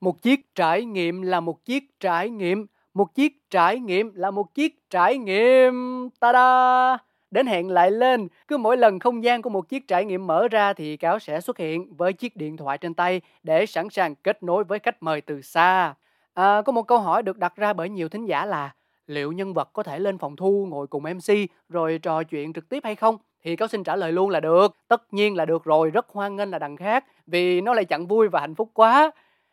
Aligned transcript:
Một 0.00 0.22
chiếc 0.22 0.54
trải 0.54 0.84
nghiệm 0.84 1.22
là 1.22 1.40
một 1.40 1.64
chiếc 1.64 2.00
trải 2.00 2.30
nghiệm, 2.30 2.66
một 2.94 3.14
chiếc 3.14 3.50
trải 3.50 3.78
nghiệm 3.78 4.14
là 4.14 4.30
một 4.30 4.54
chiếc 4.54 4.90
trải 4.90 5.18
nghiệm. 5.18 6.08
Ta-da! 6.20 6.98
Đến 7.30 7.46
hẹn 7.46 7.70
lại 7.70 7.90
lên, 7.90 8.28
cứ 8.48 8.56
mỗi 8.56 8.76
lần 8.76 8.98
không 8.98 9.24
gian 9.24 9.42
của 9.42 9.50
một 9.50 9.68
chiếc 9.68 9.88
trải 9.88 10.04
nghiệm 10.04 10.26
mở 10.26 10.48
ra 10.48 10.72
thì 10.72 10.96
cáo 10.96 11.18
sẽ 11.18 11.40
xuất 11.40 11.58
hiện 11.58 11.94
với 11.96 12.12
chiếc 12.12 12.36
điện 12.36 12.56
thoại 12.56 12.78
trên 12.78 12.94
tay 12.94 13.20
để 13.42 13.66
sẵn 13.66 13.90
sàng 13.90 14.14
kết 14.14 14.42
nối 14.42 14.64
với 14.64 14.78
khách 14.78 15.02
mời 15.02 15.20
từ 15.20 15.42
xa. 15.42 15.94
À, 16.34 16.62
có 16.62 16.72
một 16.72 16.82
câu 16.82 16.98
hỏi 16.98 17.22
được 17.22 17.38
đặt 17.38 17.56
ra 17.56 17.72
bởi 17.72 17.88
nhiều 17.88 18.08
thính 18.08 18.26
giả 18.26 18.46
là 18.46 18.74
liệu 19.06 19.32
nhân 19.32 19.54
vật 19.54 19.70
có 19.72 19.82
thể 19.82 19.98
lên 19.98 20.18
phòng 20.18 20.36
thu 20.36 20.66
ngồi 20.70 20.86
cùng 20.86 21.02
MC 21.04 21.34
rồi 21.68 21.98
trò 22.02 22.22
chuyện 22.22 22.52
trực 22.52 22.68
tiếp 22.68 22.84
hay 22.84 22.94
không? 22.94 23.18
Thì 23.44 23.56
cáo 23.56 23.68
xin 23.68 23.84
trả 23.84 23.96
lời 23.96 24.12
luôn 24.12 24.30
là 24.30 24.40
được. 24.40 24.76
Tất 24.88 25.14
nhiên 25.14 25.36
là 25.36 25.44
được 25.44 25.64
rồi, 25.64 25.90
rất 25.90 26.06
hoan 26.08 26.36
nghênh 26.36 26.50
là 26.50 26.58
đằng 26.58 26.76
khác 26.76 27.04
vì 27.26 27.60
nó 27.60 27.74
lại 27.74 27.84
chẳng 27.84 28.06
vui 28.06 28.28
và 28.28 28.40
hạnh 28.40 28.54
phúc 28.54 28.70
quá. 28.74 29.10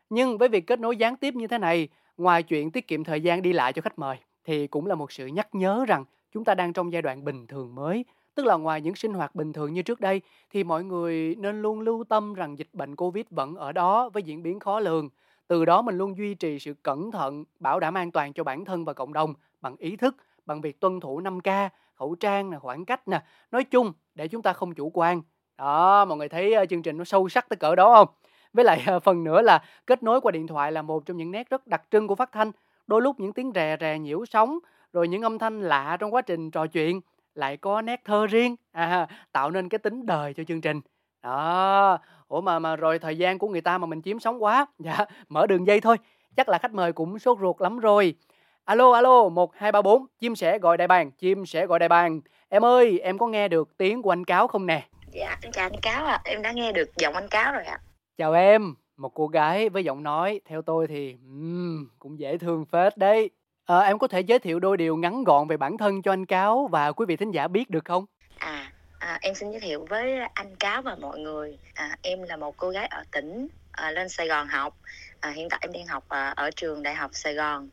Nhưng 0.09 0.37
với 0.37 0.49
việc 0.49 0.67
kết 0.67 0.79
nối 0.79 0.97
gián 0.97 1.15
tiếp 1.15 1.35
như 1.35 1.47
thế 1.47 1.57
này, 1.57 1.87
ngoài 2.18 2.43
chuyện 2.43 2.71
tiết 2.71 2.87
kiệm 2.87 3.04
thời 3.04 3.21
gian 3.21 3.41
đi 3.41 3.54
lại 3.54 3.73
cho 3.73 3.82
khách 3.82 4.00
mời 4.00 4.18
thì 4.46 4.68
cũng 4.68 4.86
là 4.86 4.96
một 4.96 5.11
sự 5.11 5.27
nhắc 5.27 5.55
nhớ 5.55 5.86
rằng 5.87 6.05
chúng 6.32 6.43
ta 6.43 6.55
đang 6.55 6.73
trong 6.73 6.93
giai 6.93 7.01
đoạn 7.01 7.25
bình 7.25 7.47
thường 7.47 7.75
mới. 7.75 8.05
Tức 8.36 8.46
là 8.46 8.55
ngoài 8.55 8.82
những 8.82 8.96
sinh 8.96 9.13
hoạt 9.13 9.36
bình 9.36 9.54
thường 9.54 9.73
như 9.73 9.82
trước 9.82 9.99
đây 9.99 10.21
thì 10.49 10.63
mọi 10.63 10.83
người 10.83 11.36
nên 11.37 11.61
luôn 11.61 11.79
lưu 11.79 12.04
tâm 12.10 12.33
rằng 12.33 12.57
dịch 12.57 12.69
bệnh 12.73 12.96
covid 12.96 13.25
vẫn 13.29 13.55
ở 13.55 13.71
đó 13.71 14.10
với 14.10 14.23
diễn 14.23 14.43
biến 14.43 14.60
khó 14.60 14.79
lường. 14.79 15.10
Từ 15.47 15.65
đó 15.65 15.82
mình 15.82 15.97
luôn 15.97 16.18
duy 16.18 16.33
trì 16.33 16.60
sự 16.60 16.74
cẩn 16.83 17.11
thận 17.11 17.43
bảo 17.60 17.79
đảm 17.79 17.93
an 17.97 18.11
toàn 18.11 18.33
cho 18.33 18.43
bản 18.43 18.65
thân 18.65 18.85
và 18.85 18.93
cộng 18.93 19.13
đồng 19.13 19.33
bằng 19.61 19.75
ý 19.77 19.96
thức 19.96 20.15
bằng 20.46 20.61
việc 20.61 20.79
tuân 20.79 20.99
thủ 20.99 21.21
5K 21.21 21.69
khẩu 21.96 22.15
trang 22.15 22.49
nè 22.49 22.57
khoảng 22.60 22.85
cách 22.85 23.07
nè. 23.07 23.24
Nói 23.51 23.63
chung 23.63 23.93
để 24.15 24.27
chúng 24.27 24.41
ta 24.41 24.54
không 24.54 24.74
chủ 24.74 24.91
quan. 24.93 25.21
Đó 25.57 26.05
mọi 26.05 26.18
người 26.18 26.29
thấy 26.29 26.54
ờ, 26.54 26.65
chương 26.65 26.82
trình 26.82 26.97
nó 26.97 27.04
sâu 27.04 27.29
sắc 27.29 27.49
tới 27.49 27.57
cỡ 27.57 27.75
đó 27.75 27.93
không? 27.96 28.15
Với 28.55 28.65
lại 28.65 28.83
ờ, 28.86 29.00
phần 29.00 29.23
nữa 29.23 29.41
là 29.41 29.64
kết 29.87 30.04
nối 30.04 30.21
qua 30.21 30.32
điện 30.32 30.47
thoại 30.47 30.71
là 30.71 30.82
một 30.82 31.05
trong 31.05 31.18
những 31.18 31.32
nét 31.32 31.50
rất 31.50 31.68
đặc 31.68 31.82
trưng 31.91 32.08
của 32.08 32.16
phát 32.16 32.31
thanh. 32.31 32.52
Đôi 32.88 33.02
lúc 33.02 33.19
những 33.19 33.33
tiếng 33.33 33.52
rè 33.55 33.77
rè 33.80 34.00
nhiễu 34.00 34.25
sóng 34.25 34.59
rồi 34.93 35.07
những 35.07 35.21
âm 35.21 35.39
thanh 35.39 35.61
lạ 35.61 35.97
trong 35.99 36.13
quá 36.13 36.21
trình 36.21 36.52
trò 36.52 36.67
chuyện 36.67 37.02
lại 37.35 37.57
có 37.57 37.81
nét 37.81 38.02
thơ 38.05 38.27
riêng 38.27 38.55
à, 38.71 39.07
tạo 39.31 39.52
nên 39.52 39.69
cái 39.69 39.80
tính 39.80 40.05
đời 40.05 40.33
cho 40.33 40.43
chương 40.43 40.61
trình. 40.61 40.81
Đó. 41.23 41.97
Ủa 42.27 42.41
mà 42.41 42.59
mà 42.59 42.75
rồi 42.75 42.99
thời 42.99 43.17
gian 43.17 43.39
của 43.39 43.47
người 43.47 43.61
ta 43.61 43.77
mà 43.77 43.85
mình 43.85 44.02
chiếm 44.02 44.19
sóng 44.19 44.43
quá 44.43 44.65
dạ 44.80 45.05
mở 45.30 45.47
đường 45.47 45.67
dây 45.67 45.81
thôi. 45.81 45.97
Chắc 46.37 46.49
là 46.49 46.58
khách 46.58 46.73
mời 46.73 46.93
cũng 46.93 47.19
sốt 47.19 47.37
ruột 47.41 47.61
lắm 47.61 47.80
rồi. 47.80 48.15
Alo 48.65 48.91
alo 48.91 49.30
một 49.30 49.55
hai 49.55 49.71
ba 49.71 49.81
bốn. 49.81 50.05
Chim 50.19 50.35
sẻ 50.35 50.59
gọi 50.59 50.77
đại 50.77 50.87
bàng 50.87 51.11
chim 51.11 51.45
sẻ 51.45 51.65
gọi 51.65 51.80
đại 51.80 51.89
bàng. 51.89 52.21
Em 52.49 52.65
ơi 52.65 52.99
em 52.99 53.17
có 53.17 53.27
nghe 53.27 53.47
được 53.47 53.77
tiếng 53.77 54.02
của 54.02 54.11
anh 54.11 54.25
cáo 54.25 54.47
không 54.47 54.65
nè? 54.65 54.87
Dạ 55.11 55.37
em 55.41 55.52
chào 55.52 55.65
anh 55.65 55.81
cáo 55.81 56.05
ạ. 56.05 56.13
À. 56.13 56.21
em 56.23 56.41
đã 56.41 56.52
nghe 56.52 56.71
được 56.71 56.89
giọng 56.97 57.13
anh 57.13 57.27
cáo 57.27 57.53
rồi 57.53 57.63
ạ. 57.63 57.80
à 57.81 57.94
chào 58.17 58.33
em 58.33 58.75
một 58.97 59.13
cô 59.13 59.27
gái 59.27 59.69
với 59.69 59.83
giọng 59.83 60.03
nói 60.03 60.41
theo 60.45 60.61
tôi 60.61 60.88
thì 60.88 61.16
um, 61.27 61.88
cũng 61.99 62.19
dễ 62.19 62.38
thương 62.38 62.66
phết 62.66 62.97
đấy. 62.97 63.30
À, 63.66 63.80
em 63.80 63.99
có 63.99 64.08
thể 64.08 64.21
giới 64.21 64.39
thiệu 64.39 64.59
đôi 64.59 64.77
điều 64.77 64.97
ngắn 64.97 65.23
gọn 65.23 65.47
về 65.47 65.58
bản 65.58 65.77
thân 65.77 66.02
cho 66.02 66.13
anh 66.13 66.25
cáo 66.25 66.67
và 66.71 66.91
quý 66.91 67.05
vị 67.05 67.16
thính 67.16 67.31
giả 67.31 67.47
biết 67.47 67.69
được 67.69 67.86
không? 67.86 68.05
À, 68.38 68.71
à 68.99 69.19
em 69.21 69.36
xin 69.36 69.52
giới 69.52 69.59
thiệu 69.59 69.86
với 69.89 70.19
anh 70.33 70.55
cáo 70.55 70.81
và 70.81 70.95
mọi 71.02 71.19
người. 71.19 71.58
À, 71.73 71.97
em 72.02 72.23
là 72.23 72.38
một 72.38 72.58
cô 72.58 72.69
gái 72.69 72.86
ở 72.86 73.03
tỉnh 73.11 73.47
à, 73.71 73.91
lên 73.91 74.09
sài 74.09 74.27
gòn 74.27 74.47
học. 74.47 74.77
À, 75.19 75.30
hiện 75.30 75.49
tại 75.49 75.59
em 75.61 75.71
đang 75.71 75.88
học 75.88 76.03
à, 76.09 76.33
ở 76.36 76.52
trường 76.55 76.83
đại 76.83 76.95
học 76.95 77.11
sài 77.13 77.33
gòn. 77.33 77.69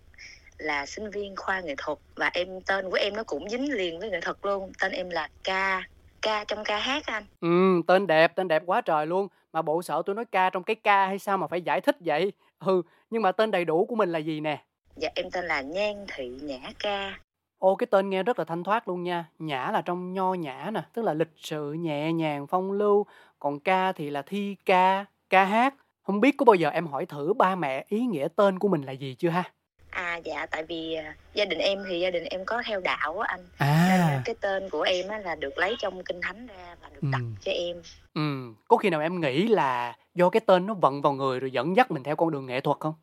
Là 0.59 0.87
sinh 0.87 1.11
viên 1.11 1.37
khoa 1.37 1.61
nghệ 1.61 1.75
thuật 1.79 1.99
và 2.15 2.31
em 2.33 2.61
tên 2.67 2.91
của 2.91 2.97
em 2.97 3.17
nó 3.17 3.23
cũng 3.25 3.49
dính 3.49 3.75
liền 3.75 3.99
với 3.99 4.11
nghệ 4.11 4.21
thuật 4.21 4.37
luôn. 4.43 4.73
Tên 4.81 4.93
em 4.93 5.11
là 5.11 5.29
ca 5.45 5.83
ca 6.23 6.45
trong 6.45 6.65
ca 6.65 6.79
hát 6.79 7.07
anh. 7.07 7.25
Ừ 7.41 7.83
tên 7.87 8.07
đẹp 8.07 8.37
tên 8.37 8.49
đẹp 8.49 8.63
quá 8.67 8.81
trời 8.81 9.07
luôn 9.07 9.29
mà 9.53 9.63
bộ 9.63 9.83
sợ 9.83 10.03
tôi 10.07 10.15
nói 10.15 10.25
ca 10.25 10.51
trong 10.51 10.63
cái 10.63 10.77
ca 10.77 11.07
hay 11.07 11.19
sao 11.19 11.39
mà 11.39 11.47
phải 11.47 11.63
giải 11.63 11.81
thích 11.81 11.97
vậy? 12.01 12.33
Ừ 12.59 12.83
nhưng 13.11 13.23
mà 13.23 13.33
tên 13.33 13.51
đầy 13.51 13.65
đủ 13.65 13.87
của 13.87 13.95
mình 13.95 14.13
là 14.13 14.19
gì 14.19 14.41
nè? 14.41 14.65
Dạ 14.97 15.09
em 15.15 15.31
tên 15.33 15.45
là 15.45 15.61
nhan 15.61 16.07
thị 16.17 16.29
nhã 16.43 16.59
ca. 16.79 17.19
Ô 17.59 17.77
cái 17.77 17.87
tên 17.87 18.11
nghe 18.11 18.23
rất 18.23 18.39
là 18.39 18.45
thanh 18.45 18.65
thoát 18.65 18.89
luôn 18.89 19.03
nha. 19.03 19.25
Nhã 19.39 19.71
là 19.73 19.83
trong 19.83 20.13
nho 20.13 20.35
nhã 20.35 20.71
nè 20.75 20.83
Tức 20.93 21.03
là 21.03 21.15
lịch 21.15 21.33
sự, 21.37 21.73
nhẹ 21.73 22.13
nhàng, 22.13 22.47
phong 22.47 22.73
lưu. 22.73 23.07
Còn 23.39 23.61
ca 23.61 23.93
thì 23.93 24.11
là 24.11 24.23
thi 24.23 24.57
ca, 24.65 25.05
ca 25.31 25.45
hát. 25.45 25.75
Không 26.03 26.21
biết 26.21 26.35
có 26.39 26.45
bao 26.45 26.55
giờ 26.55 26.69
em 26.69 26.87
hỏi 26.87 27.07
thử 27.07 27.33
ba 27.33 27.55
mẹ 27.55 27.85
ý 27.89 28.07
nghĩa 28.07 28.29
tên 28.37 28.59
của 28.59 28.69
mình 28.69 28.83
là 28.83 28.93
gì 28.93 29.15
chưa 29.15 29.29
ha? 29.29 29.53
À 29.93 30.17
dạ 30.17 30.47
tại 30.47 30.63
vì 30.63 30.97
uh, 30.99 31.35
gia 31.35 31.45
đình 31.45 31.59
em 31.59 31.79
thì 31.89 32.01
gia 32.01 32.11
đình 32.11 32.25
em 32.25 32.45
có 32.45 32.63
theo 32.67 32.81
đạo 32.81 33.19
á 33.19 33.27
anh 33.29 33.41
à. 33.59 33.87
Nên 33.89 34.23
cái 34.25 34.35
tên 34.41 34.71
của 34.71 34.83
em 34.83 35.09
á 35.09 35.19
là 35.19 35.35
được 35.35 35.59
lấy 35.59 35.77
trong 35.79 36.05
kinh 36.05 36.21
thánh 36.21 36.47
ra 36.47 36.77
và 36.83 36.89
được 36.89 37.01
ừ. 37.03 37.09
đặt 37.13 37.23
cho 37.41 37.53
em 37.53 37.77
Ừ, 38.15 38.21
có 38.69 38.77
khi 38.77 38.91
nào 38.91 39.01
em 39.01 39.21
nghĩ 39.21 39.47
là 39.49 39.97
do 40.15 40.31
cái 40.31 40.41
tên 40.47 40.67
nó 40.67 40.75
vận 40.75 41.03
vào 41.03 41.13
người 41.13 41.41
rồi 41.41 41.51
dẫn 41.51 41.77
dắt 41.77 41.91
mình 41.91 42.03
theo 42.03 42.17
con 42.17 42.31
đường 42.31 42.47
nghệ 42.47 42.61
thuật 42.61 42.79
không? 42.81 42.95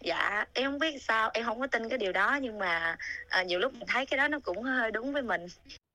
Dạ 0.00 0.44
em 0.52 0.70
không 0.70 0.78
biết 0.78 1.02
sao 1.02 1.30
em 1.34 1.44
không 1.44 1.60
có 1.60 1.66
tin 1.66 1.88
cái 1.88 1.98
điều 1.98 2.12
đó 2.12 2.38
nhưng 2.42 2.58
mà 2.58 2.96
à, 3.28 3.42
nhiều 3.42 3.58
lúc 3.58 3.72
mình 3.74 3.88
thấy 3.88 4.06
cái 4.06 4.18
đó 4.18 4.28
nó 4.28 4.38
cũng 4.42 4.62
hơi 4.62 4.90
đúng 4.90 5.12
với 5.12 5.22
mình 5.22 5.46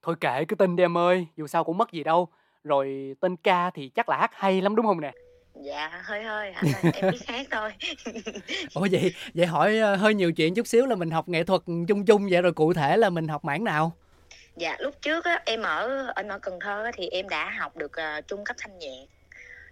Thôi 0.02 0.16
kệ 0.20 0.46
cứ 0.46 0.56
tin 0.56 0.76
đi 0.76 0.84
em 0.84 0.98
ơi, 0.98 1.28
dù 1.38 1.48
sao 1.48 1.64
cũng 1.64 1.78
mất 1.78 1.92
gì 1.92 2.04
đâu 2.04 2.28
Rồi 2.64 3.16
tên 3.20 3.36
ca 3.36 3.70
thì 3.70 3.90
chắc 3.90 4.10
là 4.10 4.18
hát 4.18 4.32
hay 4.34 4.62
lắm 4.62 4.76
đúng 4.76 4.86
không 4.86 5.02
nè? 5.02 5.12
Dạ 5.56 6.02
hơi 6.04 6.24
hơi 6.24 6.52
à, 6.52 6.62
em 6.94 7.12
biết 7.12 7.28
hát 7.28 7.48
thôi. 7.52 7.74
Ủa 8.74 8.88
vậy 8.92 9.14
vậy 9.34 9.46
hỏi 9.46 9.78
ờ, 9.78 9.96
hơi 9.96 10.14
nhiều 10.14 10.32
chuyện 10.32 10.54
chút 10.56 10.68
xíu 10.68 10.86
là 10.86 10.96
mình 10.96 11.12
học 11.12 11.30
nghệ 11.30 11.44
thuật 11.44 11.62
chung 11.88 12.06
chung 12.06 12.28
vậy 12.32 12.42
rồi 12.42 12.54
cụ 12.54 12.74
thể 12.74 12.98
là 12.98 13.10
mình 13.10 13.28
học 13.28 13.46
mảng 13.46 13.64
nào? 13.64 13.92
Dạ 14.56 14.78
lúc 14.80 14.96
trước 15.02 15.26
á, 15.26 15.42
em 15.46 15.62
ở 15.62 16.08
ở 16.16 16.24
ở 16.30 16.40
cần 16.40 16.60
thơ 16.62 16.84
á, 16.84 16.92
thì 16.94 17.08
em 17.08 17.30
đã 17.30 17.50
học 17.60 17.78
được 17.78 17.92
uh, 17.92 18.28
trung 18.28 18.46
cấp 18.46 18.56
thanh 18.60 18.80
nhạc. 18.80 19.06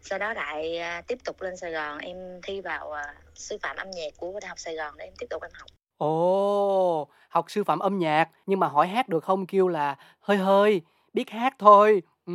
Sau 0.02 0.20
đó 0.20 0.34
lại 0.34 0.80
uh, 1.00 1.08
tiếp 1.08 1.18
tục 1.26 1.42
lên 1.42 1.58
sài 1.58 1.72
gòn 1.72 1.98
em 1.98 2.18
thi 2.44 2.62
vào 2.62 2.90
uh, 2.90 3.18
sư 3.36 3.58
phạm 3.62 3.76
âm 3.76 3.92
nhạc 3.92 4.14
của 4.18 4.40
đại 4.42 4.50
học 4.50 4.60
sài 4.60 4.76
gòn 4.76 4.94
để 4.98 5.06
em 5.06 5.14
tiếp 5.20 5.28
tục 5.30 5.42
em 5.42 5.52
học. 5.54 5.68
Ồ 5.98 7.08
học 7.30 7.46
sư 7.48 7.64
phạm 7.64 7.80
âm 7.80 8.00
nhạc 8.00 8.30
nhưng 8.46 8.60
mà 8.60 8.68
hỏi 8.68 8.88
hát 8.88 9.10
được 9.10 9.24
không 9.24 9.48
kêu 9.48 9.68
là 9.68 9.96
hơi 10.20 10.38
hơi 10.38 10.82
biết 11.14 11.30
hát 11.30 11.56
thôi. 11.60 12.02
Ừ, 12.26 12.34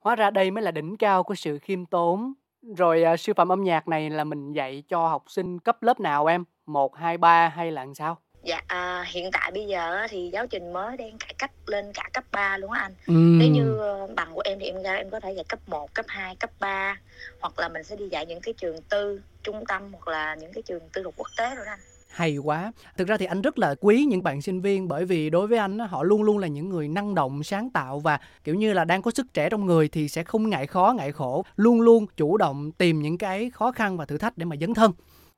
hóa 0.00 0.16
ra 0.16 0.30
đây 0.30 0.50
mới 0.50 0.62
là 0.62 0.70
đỉnh 0.70 0.96
cao 0.96 1.22
của 1.22 1.34
sự 1.34 1.58
khiêm 1.58 1.86
tốn 1.86 2.32
rồi, 2.74 3.02
à, 3.02 3.16
sư 3.16 3.32
phạm 3.36 3.52
âm 3.52 3.64
nhạc 3.64 3.88
này 3.88 4.10
là 4.10 4.24
mình 4.24 4.52
dạy 4.52 4.82
cho 4.88 5.08
học 5.08 5.24
sinh 5.28 5.58
cấp 5.58 5.82
lớp 5.82 6.00
nào 6.00 6.26
em? 6.26 6.44
một 6.66 6.96
hai 6.96 7.18
ba 7.18 7.48
hay 7.48 7.72
là 7.72 7.84
làm 7.84 7.94
sao? 7.94 8.18
Dạ, 8.42 8.60
à, 8.66 9.04
hiện 9.06 9.30
tại 9.32 9.50
bây 9.50 9.66
giờ 9.66 10.06
thì 10.10 10.30
giáo 10.32 10.46
trình 10.46 10.72
mới 10.72 10.96
đang 10.96 11.18
cải 11.18 11.34
cách 11.38 11.50
lên 11.66 11.92
cả 11.94 12.02
cấp 12.12 12.24
3 12.32 12.58
luôn 12.58 12.70
á 12.70 12.80
anh. 12.80 12.94
Ừm. 13.06 13.38
Nếu 13.38 13.48
như 13.48 13.78
ờ, 13.78 14.06
bằng 14.16 14.34
của 14.34 14.42
em 14.44 14.58
thì 14.60 14.66
em 14.66 14.82
ra 14.82 14.94
em 14.94 15.10
có 15.10 15.20
thể 15.20 15.32
dạy 15.32 15.44
cấp 15.48 15.58
1, 15.66 15.94
cấp 15.94 16.06
2, 16.08 16.36
cấp 16.36 16.50
3 16.60 17.00
hoặc 17.40 17.58
là 17.58 17.68
mình 17.68 17.84
sẽ 17.84 17.96
đi 17.96 18.08
dạy 18.08 18.26
những 18.26 18.40
cái 18.40 18.54
trường 18.56 18.82
tư, 18.82 19.20
trung 19.42 19.64
tâm 19.68 19.92
hoặc 19.92 20.08
là 20.08 20.34
những 20.34 20.52
cái 20.52 20.62
trường 20.62 20.88
tư 20.92 21.02
thục 21.02 21.14
quốc 21.16 21.28
tế 21.38 21.54
rồi 21.54 21.66
đó 21.66 21.72
anh 21.72 21.95
hay 22.16 22.36
quá. 22.36 22.72
Thực 22.96 23.08
ra 23.08 23.16
thì 23.16 23.26
anh 23.26 23.42
rất 23.42 23.58
là 23.58 23.74
quý 23.80 24.04
những 24.04 24.22
bạn 24.22 24.42
sinh 24.42 24.60
viên 24.60 24.88
bởi 24.88 25.04
vì 25.04 25.30
đối 25.30 25.46
với 25.46 25.58
anh 25.58 25.78
họ 25.78 26.02
luôn 26.02 26.22
luôn 26.22 26.38
là 26.38 26.48
những 26.48 26.68
người 26.68 26.88
năng 26.88 27.14
động 27.14 27.42
sáng 27.42 27.70
tạo 27.70 27.98
và 27.98 28.20
kiểu 28.44 28.54
như 28.54 28.72
là 28.72 28.84
đang 28.84 29.02
có 29.02 29.10
sức 29.10 29.34
trẻ 29.34 29.50
trong 29.50 29.66
người 29.66 29.88
thì 29.88 30.08
sẽ 30.08 30.22
không 30.22 30.50
ngại 30.50 30.66
khó 30.66 30.94
ngại 30.96 31.12
khổ. 31.12 31.44
Luôn 31.56 31.80
luôn 31.80 32.06
chủ 32.16 32.36
động 32.36 32.72
tìm 32.72 33.02
những 33.02 33.18
cái 33.18 33.50
khó 33.50 33.72
khăn 33.72 33.96
và 33.96 34.04
thử 34.04 34.18
thách 34.18 34.38
để 34.38 34.44
mà 34.44 34.56
dấn 34.60 34.74
thân. 34.74 34.92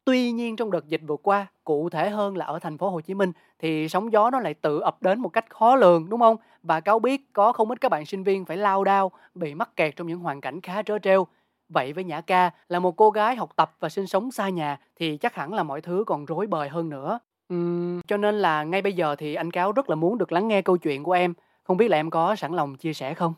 Tuy 0.05 0.33
nhiên 0.33 0.56
trong 0.56 0.71
đợt 0.71 0.89
dịch 0.89 1.00
vừa 1.06 1.16
qua, 1.16 1.47
cụ 1.65 1.89
thể 1.89 2.11
hơn 2.11 2.37
là 2.37 2.44
ở 2.44 2.59
thành 2.59 2.78
phố 2.78 2.91
Hồ 2.91 3.00
Chí 3.00 3.15
Minh 3.15 3.33
thì 3.59 3.89
sóng 3.89 4.12
gió 4.12 4.31
nó 4.31 4.41
lại 4.41 4.55
tự 4.55 4.81
ập 4.81 5.03
đến 5.03 5.21
một 5.21 5.28
cách 5.28 5.45
khó 5.50 5.77
lường 5.77 6.09
đúng 6.09 6.21
không? 6.21 6.37
Và 6.62 6.81
cáo 6.81 6.99
biết 6.99 7.33
có 7.33 7.53
không 7.53 7.71
ít 7.71 7.81
các 7.81 7.89
bạn 7.89 8.06
sinh 8.06 8.25
viên 8.25 8.45
phải 8.45 8.56
lao 8.56 8.84
đao, 8.84 9.10
bị 9.34 9.55
mắc 9.55 9.77
kẹt 9.77 9.97
trong 9.97 10.06
những 10.06 10.19
hoàn 10.19 10.41
cảnh 10.41 10.60
khá 10.60 10.83
trớ 10.83 10.99
trêu. 10.99 11.27
Vậy 11.69 11.93
với 11.93 12.05
Nhã 12.05 12.21
Ca 12.21 12.51
là 12.69 12.79
một 12.79 12.97
cô 12.97 13.11
gái 13.11 13.37
học 13.37 13.51
tập 13.56 13.75
và 13.81 13.89
sinh 13.89 14.06
sống 14.06 14.31
xa 14.33 14.49
nhà 14.49 14.79
thì 14.97 15.17
chắc 15.17 15.34
hẳn 15.34 15.55
là 15.55 15.62
mọi 15.62 15.81
thứ 15.81 16.05
còn 16.06 16.25
rối 16.25 16.47
bời 16.47 16.69
hơn 16.69 16.89
nữa. 16.89 17.19
Uhm, 17.55 18.01
cho 18.06 18.17
nên 18.17 18.39
là 18.39 18.62
ngay 18.62 18.83
bây 18.83 18.93
giờ 18.93 19.17
thì 19.17 19.34
anh 19.34 19.51
Cáo 19.51 19.73
rất 19.73 19.91
là 19.91 19.97
muốn 19.97 20.19
được 20.19 20.33
lắng 20.33 20.49
nghe 20.49 20.62
câu 20.62 20.77
chuyện 20.77 21.05
của 21.05 21.12
em. 21.12 21.34
Không 21.65 21.77
biết 21.77 21.89
là 21.89 21.97
em 21.97 22.11
có 22.11 22.37
sẵn 22.37 22.53
lòng 22.53 22.77
chia 22.77 22.93
sẻ 22.93 23.15
không? 23.15 23.34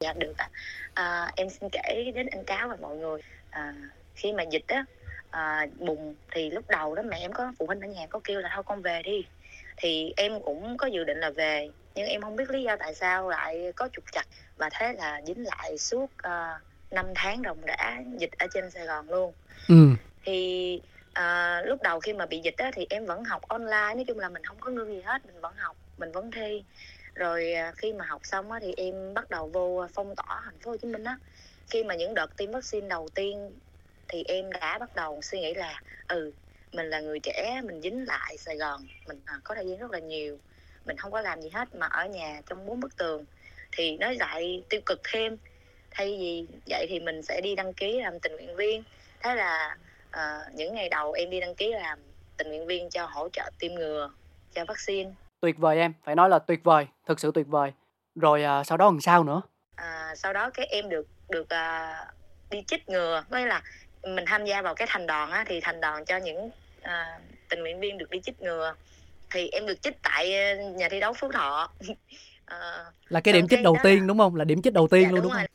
Dạ 0.00 0.12
được 0.12 0.36
ạ. 0.36 0.50
À, 0.94 1.32
em 1.36 1.50
xin 1.50 1.68
kể 1.72 2.12
đến 2.14 2.26
anh 2.26 2.44
Cáo 2.44 2.68
và 2.68 2.76
mọi 2.80 2.96
người. 2.96 3.20
À, 3.50 3.74
khi 4.14 4.32
mà 4.32 4.42
dịch 4.42 4.66
á 4.66 4.84
à, 5.30 5.66
bùng 5.78 6.14
thì 6.30 6.50
lúc 6.50 6.64
đầu 6.68 6.94
đó 6.94 7.02
mẹ 7.02 7.18
em 7.20 7.32
có 7.32 7.52
phụ 7.58 7.66
huynh 7.66 7.80
ở 7.80 7.88
nhà 7.88 8.06
có 8.06 8.20
kêu 8.24 8.40
là 8.40 8.50
thôi 8.54 8.62
con 8.66 8.82
về 8.82 9.02
đi. 9.02 9.26
Thì 9.76 10.12
em 10.16 10.40
cũng 10.42 10.76
có 10.76 10.86
dự 10.86 11.04
định 11.04 11.18
là 11.18 11.30
về 11.30 11.70
nhưng 11.94 12.06
em 12.06 12.22
không 12.22 12.36
biết 12.36 12.50
lý 12.50 12.62
do 12.62 12.76
tại 12.76 12.94
sao 12.94 13.28
lại 13.28 13.72
có 13.76 13.88
trục 13.92 14.04
chặt 14.12 14.24
và 14.56 14.68
thế 14.72 14.92
là 14.92 15.20
dính 15.26 15.44
lại 15.46 15.78
suốt 15.78 16.04
uh, 16.04 16.62
5 16.92 17.06
tháng 17.14 17.42
đồng 17.42 17.66
đã 17.66 18.02
dịch 18.18 18.30
ở 18.38 18.46
trên 18.54 18.70
Sài 18.70 18.86
Gòn 18.86 19.10
luôn. 19.10 19.32
Ừ. 19.68 19.74
thì 20.24 20.80
à, 21.12 21.62
lúc 21.66 21.82
đầu 21.82 22.00
khi 22.00 22.12
mà 22.12 22.26
bị 22.26 22.40
dịch 22.44 22.56
á, 22.56 22.70
thì 22.74 22.86
em 22.90 23.06
vẫn 23.06 23.24
học 23.24 23.42
online 23.42 23.94
nói 23.94 24.04
chung 24.08 24.18
là 24.18 24.28
mình 24.28 24.44
không 24.44 24.60
có 24.60 24.70
ngưng 24.70 24.94
gì 24.94 25.02
hết 25.02 25.26
mình 25.26 25.40
vẫn 25.40 25.54
học 25.56 25.76
mình 25.98 26.12
vẫn 26.12 26.30
thi. 26.30 26.64
Rồi 27.14 27.52
à, 27.52 27.72
khi 27.76 27.92
mà 27.92 28.04
học 28.04 28.20
xong 28.24 28.52
á, 28.52 28.58
thì 28.62 28.74
em 28.76 29.14
bắt 29.14 29.30
đầu 29.30 29.48
vô 29.48 29.86
phong 29.94 30.14
tỏa 30.16 30.40
thành 30.44 30.58
phố 30.58 30.70
Hồ 30.70 30.76
Chí 30.76 30.88
Minh 30.88 31.04
á. 31.04 31.18
Khi 31.70 31.84
mà 31.84 31.94
những 31.94 32.14
đợt 32.14 32.36
tiêm 32.36 32.50
vaccine 32.50 32.88
đầu 32.88 33.08
tiên 33.14 33.50
thì 34.08 34.24
em 34.24 34.52
đã 34.52 34.78
bắt 34.78 34.94
đầu 34.94 35.20
suy 35.22 35.40
nghĩ 35.40 35.54
là 35.54 35.80
ừ 36.08 36.32
mình 36.72 36.86
là 36.90 37.00
người 37.00 37.20
trẻ 37.20 37.60
mình 37.64 37.80
dính 37.80 38.04
lại 38.08 38.36
Sài 38.38 38.56
Gòn 38.56 38.86
mình 39.06 39.20
à, 39.24 39.34
có 39.44 39.54
thời 39.54 39.66
gian 39.66 39.78
rất 39.78 39.90
là 39.90 39.98
nhiều 39.98 40.38
mình 40.84 40.96
không 40.96 41.12
có 41.12 41.20
làm 41.20 41.42
gì 41.42 41.48
hết 41.48 41.74
mà 41.74 41.86
ở 41.86 42.06
nhà 42.06 42.40
trong 42.46 42.66
bốn 42.66 42.80
bức 42.80 42.96
tường. 42.96 43.24
Thì 43.72 43.96
nó 43.96 44.10
lại 44.18 44.62
tiêu 44.68 44.80
cực 44.86 45.00
thêm 45.12 45.36
thay 45.94 46.16
vì 46.20 46.46
vậy 46.66 46.86
thì 46.88 47.00
mình 47.00 47.22
sẽ 47.22 47.40
đi 47.40 47.54
đăng 47.54 47.72
ký 47.72 48.00
làm 48.00 48.20
tình 48.20 48.32
nguyện 48.32 48.56
viên. 48.56 48.82
Thế 49.20 49.34
là 49.34 49.76
à, 50.10 50.40
những 50.54 50.74
ngày 50.74 50.88
đầu 50.88 51.12
em 51.12 51.30
đi 51.30 51.40
đăng 51.40 51.54
ký 51.54 51.72
làm 51.72 51.98
tình 52.36 52.48
nguyện 52.48 52.66
viên 52.66 52.90
cho 52.90 53.06
hỗ 53.06 53.28
trợ 53.28 53.50
tiêm 53.58 53.74
ngừa 53.74 54.10
cho 54.54 54.64
vaccine. 54.64 55.10
Tuyệt 55.40 55.58
vời 55.58 55.78
em 55.78 55.92
phải 56.04 56.14
nói 56.14 56.28
là 56.28 56.38
tuyệt 56.38 56.64
vời 56.64 56.86
thực 57.06 57.20
sự 57.20 57.30
tuyệt 57.34 57.46
vời. 57.46 57.72
Rồi 58.14 58.44
à, 58.44 58.64
sau 58.64 58.78
đó 58.78 58.84
làm 58.84 59.00
sao 59.00 59.24
nữa? 59.24 59.42
À, 59.76 60.14
sau 60.16 60.32
đó 60.32 60.50
cái 60.50 60.66
em 60.66 60.88
được 60.88 61.06
được 61.28 61.48
à, 61.48 61.94
đi 62.50 62.62
chích 62.66 62.88
ngừa 62.88 63.24
nghĩa 63.30 63.46
là 63.46 63.62
mình 64.02 64.24
tham 64.26 64.44
gia 64.44 64.62
vào 64.62 64.74
cái 64.74 64.88
thành 64.90 65.06
đoàn 65.06 65.30
á 65.30 65.44
thì 65.46 65.60
thành 65.60 65.80
đoàn 65.80 66.04
cho 66.04 66.16
những 66.16 66.50
à, 66.82 67.18
tình 67.48 67.60
nguyện 67.60 67.80
viên 67.80 67.98
được 67.98 68.10
đi 68.10 68.20
chích 68.20 68.42
ngừa. 68.42 68.74
Thì 69.30 69.48
em 69.48 69.66
được 69.66 69.82
chích 69.82 70.02
tại 70.02 70.36
à, 70.36 70.54
nhà 70.54 70.88
thi 70.88 71.00
đấu 71.00 71.12
phú 71.12 71.32
thọ 71.32 71.72
à, 72.44 72.84
là 73.08 73.20
cái 73.20 73.34
điểm 73.34 73.48
chích 73.48 73.62
đầu 73.62 73.76
tiên 73.82 74.00
là... 74.00 74.06
đúng 74.06 74.18
không? 74.18 74.36
Là 74.36 74.44
điểm 74.44 74.62
chích 74.62 74.72
đầu 74.72 74.88
tiên 74.88 75.02
dạ, 75.02 75.08
luôn 75.08 75.22
đúng, 75.22 75.22
đúng 75.22 75.32
không? 75.32 75.46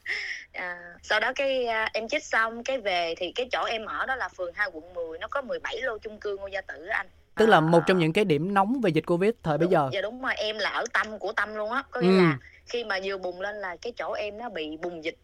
à, 0.52 0.78
sau 1.04 1.20
đó 1.20 1.32
cái 1.36 1.66
à, 1.66 1.90
em 1.94 2.08
chích 2.08 2.24
xong 2.24 2.64
cái 2.64 2.78
về 2.78 3.14
thì 3.18 3.32
cái 3.32 3.50
chỗ 3.52 3.64
em 3.64 3.86
ở 3.86 4.06
đó 4.06 4.16
là 4.16 4.30
phường 4.30 4.54
2 4.54 4.70
quận 4.74 4.94
10 4.94 5.20
nó 5.20 5.28
có 5.28 5.42
17 5.42 5.82
lô 5.82 5.98
chung 5.98 6.20
cư 6.20 6.38
Ngô 6.38 6.48
Gia 6.48 6.62
Tử 6.62 6.86
anh. 6.86 7.08
Tức 7.36 7.46
là 7.46 7.60
một 7.60 7.84
trong 7.88 8.00
những 8.00 8.14
cái 8.14 8.26
điểm 8.26 8.54
nóng 8.54 8.82
về 8.82 8.90
dịch 8.90 9.06
covid 9.06 9.32
thời 9.44 9.58
đúng, 9.58 9.70
bây 9.70 9.74
giờ. 9.74 9.90
dạ 9.94 10.02
đúng 10.02 10.22
rồi. 10.22 10.34
Em 10.36 10.58
là 10.58 10.70
ở 10.70 10.86
tâm 10.94 11.20
của 11.20 11.32
tâm 11.32 11.56
luôn 11.56 11.72
á. 11.72 11.84
Có 11.92 12.02
nghĩa 12.02 12.08
ừ. 12.08 12.18
là 12.18 12.38
khi 12.66 12.84
mà 12.84 13.00
vừa 13.04 13.18
bùng 13.18 13.42
lên 13.42 13.56
là 13.56 13.76
cái 13.82 13.94
chỗ 13.96 14.12
em 14.12 14.38
nó 14.38 14.50
bị 14.50 14.78
bùng 14.78 15.04
dịch 15.04 15.16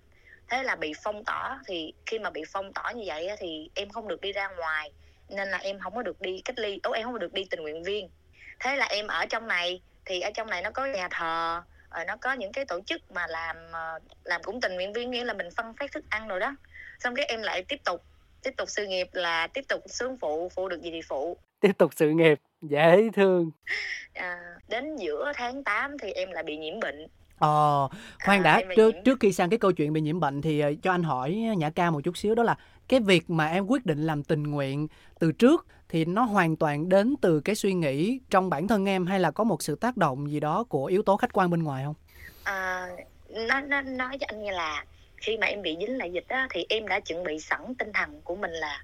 thế 0.49 0.63
là 0.63 0.75
bị 0.75 0.93
phong 1.03 1.23
tỏa. 1.23 1.59
Thì 1.67 1.93
khi 2.05 2.19
mà 2.19 2.29
bị 2.29 2.43
phong 2.51 2.73
tỏa 2.73 2.91
như 2.91 3.03
vậy 3.05 3.29
thì 3.39 3.69
em 3.75 3.89
không 3.89 4.07
được 4.07 4.21
đi 4.21 4.31
ra 4.31 4.49
ngoài 4.57 4.91
nên 5.29 5.49
là 5.49 5.57
em 5.57 5.79
không 5.79 5.95
có 5.95 6.01
được 6.01 6.21
đi 6.21 6.41
cách 6.45 6.59
ly. 6.59 6.79
Ố 6.83 6.91
em 6.91 7.03
không 7.03 7.19
được 7.19 7.33
đi 7.33 7.43
tình 7.49 7.61
nguyện 7.61 7.83
viên. 7.83 8.09
Thế 8.59 8.75
là 8.75 8.85
em 8.85 9.07
ở 9.07 9.25
trong 9.25 9.47
này 9.47 9.81
thì 10.05 10.19
ở 10.21 10.31
trong 10.35 10.49
này 10.49 10.61
nó 10.61 10.71
có 10.71 10.85
nhà 10.85 11.07
thờ 11.11 11.61
rồi 11.93 11.99
ờ, 11.99 12.05
nó 12.05 12.15
có 12.21 12.33
những 12.33 12.51
cái 12.51 12.65
tổ 12.65 12.79
chức 12.85 13.11
mà 13.11 13.27
làm 13.27 13.55
ờ, 13.71 13.99
làm 14.23 14.41
cũng 14.43 14.61
tình 14.61 14.75
nguyện 14.75 14.93
viên 14.93 15.11
nghĩa 15.11 15.25
là 15.25 15.33
mình 15.33 15.47
phân 15.55 15.73
phát 15.79 15.91
thức 15.91 16.05
ăn 16.09 16.27
rồi 16.27 16.39
đó. 16.39 16.55
Xong 16.99 17.15
cái 17.15 17.25
em 17.25 17.41
lại 17.41 17.63
tiếp 17.63 17.79
tục 17.85 18.03
tiếp 18.43 18.53
tục 18.57 18.69
sự 18.69 18.87
nghiệp 18.87 19.07
là 19.13 19.47
tiếp 19.47 19.61
tục 19.67 19.81
xuống 19.87 20.17
phụ 20.17 20.49
phụ 20.55 20.69
được 20.69 20.81
gì 20.81 20.91
thì 20.91 21.01
phụ. 21.01 21.37
Tiếp 21.59 21.71
tục 21.77 21.91
sự 21.95 22.09
nghiệp 22.09 22.39
dễ 22.61 23.09
thương. 23.13 23.51
À, 24.13 24.37
đến 24.67 24.95
giữa 24.95 25.31
tháng 25.35 25.63
8 25.63 25.97
thì 25.97 26.11
em 26.11 26.31
lại 26.31 26.43
bị 26.43 26.57
nhiễm 26.57 26.79
bệnh. 26.79 27.07
Ờ, 27.39 27.87
khoan 28.25 28.39
à, 28.39 28.43
đã, 28.43 28.61
trước, 28.75 28.95
trước 29.05 29.19
khi 29.19 29.33
sang 29.33 29.49
cái 29.49 29.59
câu 29.59 29.71
chuyện 29.71 29.93
bị 29.93 30.01
nhiễm 30.01 30.19
bệnh 30.19 30.41
thì 30.41 30.59
ờ, 30.59 30.73
cho 30.81 30.91
anh 30.91 31.03
hỏi 31.03 31.31
Nhã 31.57 31.69
Ca 31.69 31.91
một 31.91 32.01
chút 32.03 32.17
xíu 32.17 32.35
đó 32.35 32.43
là 32.43 32.57
cái 32.87 32.99
việc 32.99 33.29
mà 33.29 33.47
em 33.47 33.65
quyết 33.65 33.85
định 33.85 34.05
làm 34.05 34.23
tình 34.23 34.43
nguyện 34.43 34.87
từ 35.19 35.31
trước 35.31 35.67
thì 35.89 36.05
nó 36.05 36.23
hoàn 36.23 36.55
toàn 36.55 36.89
đến 36.89 37.15
từ 37.21 37.39
cái 37.39 37.55
suy 37.55 37.73
nghĩ 37.73 38.19
trong 38.29 38.49
bản 38.49 38.67
thân 38.67 38.85
em 38.85 39.05
hay 39.05 39.19
là 39.19 39.31
có 39.31 39.43
một 39.43 39.63
sự 39.63 39.75
tác 39.75 39.97
động 39.97 40.31
gì 40.31 40.39
đó 40.39 40.63
của 40.63 40.85
yếu 40.85 41.03
tố 41.03 41.17
khách 41.17 41.33
quan 41.33 41.49
bên 41.49 41.63
ngoài 41.63 41.83
không? 41.85 41.95
À, 42.43 42.87
nó, 43.29 43.61
nó 43.61 43.81
nói 43.81 44.17
cho 44.17 44.25
anh 44.29 44.43
nghe 44.43 44.51
là 44.51 44.85
khi 45.17 45.37
mà 45.37 45.47
em 45.47 45.61
bị 45.61 45.77
dính 45.79 45.97
lại 45.97 46.11
dịch 46.11 46.27
á, 46.27 46.47
thì 46.49 46.65
em 46.69 46.87
đã 46.87 46.99
chuẩn 46.99 47.23
bị 47.23 47.39
sẵn 47.39 47.75
tinh 47.75 47.93
thần 47.93 48.21
của 48.23 48.35
mình 48.35 48.51
là 48.51 48.83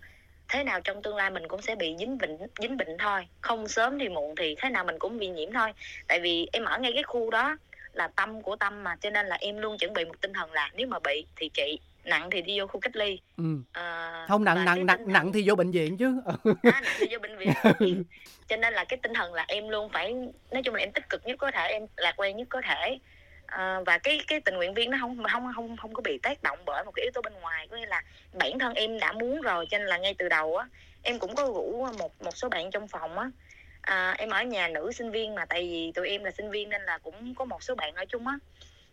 thế 0.50 0.64
nào 0.64 0.82
trong 0.82 1.02
tương 1.02 1.16
lai 1.16 1.30
mình 1.30 1.48
cũng 1.48 1.62
sẽ 1.62 1.76
bị 1.76 1.96
dính 2.00 2.18
bệnh 2.18 2.38
dính 2.62 2.78
bệnh 2.78 2.98
thôi 3.00 3.28
không 3.42 3.68
sớm 3.68 4.00
thì 4.00 4.10
muộn 4.10 4.36
thì 4.36 4.56
thế 4.58 4.70
nào 4.70 4.84
mình 4.84 5.00
cũng 5.00 5.20
bị 5.20 5.28
nhiễm 5.28 5.54
thôi 5.54 5.74
tại 6.08 6.20
vì 6.20 6.48
em 6.54 6.64
ở 6.64 6.80
ngay 6.80 6.92
cái 6.94 7.04
khu 7.04 7.32
đó 7.32 7.58
là 7.94 8.08
tâm 8.08 8.42
của 8.42 8.56
tâm 8.56 8.84
mà 8.84 8.96
cho 8.96 9.10
nên 9.10 9.28
là 9.28 9.36
em 9.36 9.58
luôn 9.58 9.78
chuẩn 9.78 9.94
bị 9.94 10.06
một 10.06 10.22
tinh 10.22 10.34
thần 10.34 10.52
là 10.52 10.72
nếu 10.76 10.88
mà 10.88 11.00
bị 11.00 11.26
thì 11.36 11.50
chị 11.54 11.80
nặng 12.04 12.30
thì 12.32 12.42
đi 12.42 12.60
vô 12.60 12.68
khu 12.68 12.80
cách 12.80 12.96
ly. 12.96 13.20
Ừ. 13.38 13.44
à, 13.72 14.26
không 14.28 14.44
nặng 14.44 14.66
nặng 14.66 14.86
nặng 14.86 14.98
thần... 14.98 15.14
nặng 15.14 15.32
thì 15.34 15.44
vô 15.48 15.56
bệnh 15.56 15.72
viện 15.72 15.98
chứ. 15.98 16.22
À, 16.26 16.34
nặng 16.64 16.84
thì 16.98 17.08
vô 17.12 17.20
bệnh 17.20 17.38
viện. 17.38 18.04
Cho 18.48 18.58
nên 18.58 18.74
là 18.74 18.84
cái 18.84 19.00
tinh 19.04 19.14
thần 19.14 19.34
là 19.34 19.46
em 19.48 19.70
luôn 19.70 19.90
phải 19.94 20.14
nói 20.52 20.64
chung 20.64 20.76
là 20.76 20.80
em 20.80 20.92
tích 20.92 21.10
cực 21.10 21.26
nhất 21.26 21.36
có 21.40 21.52
thể 21.52 21.68
em 21.68 21.86
lạc 21.98 22.14
quan 22.18 22.38
nhất 22.38 22.48
có 22.50 22.62
thể. 22.62 23.00
À, 23.46 23.80
và 23.86 23.98
cái 23.98 24.22
cái 24.28 24.42
tình 24.42 24.56
nguyện 24.56 24.74
viên 24.74 24.92
nó 24.92 24.98
không 25.02 25.24
không 25.32 25.52
không 25.56 25.78
không 25.78 25.94
có 25.94 26.02
bị 26.02 26.20
tác 26.24 26.44
động 26.44 26.60
bởi 26.66 26.84
một 26.84 26.92
cái 26.96 27.04
yếu 27.04 27.12
tố 27.14 27.22
bên 27.22 27.34
ngoài. 27.34 27.68
Có 27.72 27.78
nghĩa 27.78 27.86
là 27.86 28.04
bản 28.34 28.60
thân 28.60 28.74
em 28.74 29.00
đã 29.00 29.12
muốn 29.12 29.42
rồi 29.42 29.66
cho 29.70 29.78
nên 29.78 29.88
là 29.88 29.98
ngay 29.98 30.16
từ 30.18 30.30
đầu 30.30 30.58
á 30.58 30.68
em 31.04 31.20
cũng 31.20 31.36
có 31.36 31.46
rủ 31.46 31.88
một 32.00 32.22
một 32.22 32.38
số 32.38 32.50
bạn 32.50 32.72
trong 32.72 32.88
phòng 32.88 33.20
á. 33.20 33.32
À, 33.82 34.16
em 34.18 34.30
ở 34.30 34.44
nhà 34.44 34.68
nữ 34.68 34.92
sinh 34.92 35.12
viên 35.12 35.36
mà 35.36 35.46
tại 35.46 35.62
vì 35.62 35.92
tụi 35.96 36.10
em 36.10 36.24
là 36.24 36.32
sinh 36.32 36.52
viên 36.52 36.70
nên 36.70 36.82
là 36.82 36.98
cũng 36.98 37.36
có 37.36 37.46
một 37.46 37.64
số 37.64 37.76
bạn 37.76 37.96
ở 37.96 38.06
chung 38.06 38.28
á 38.28 38.38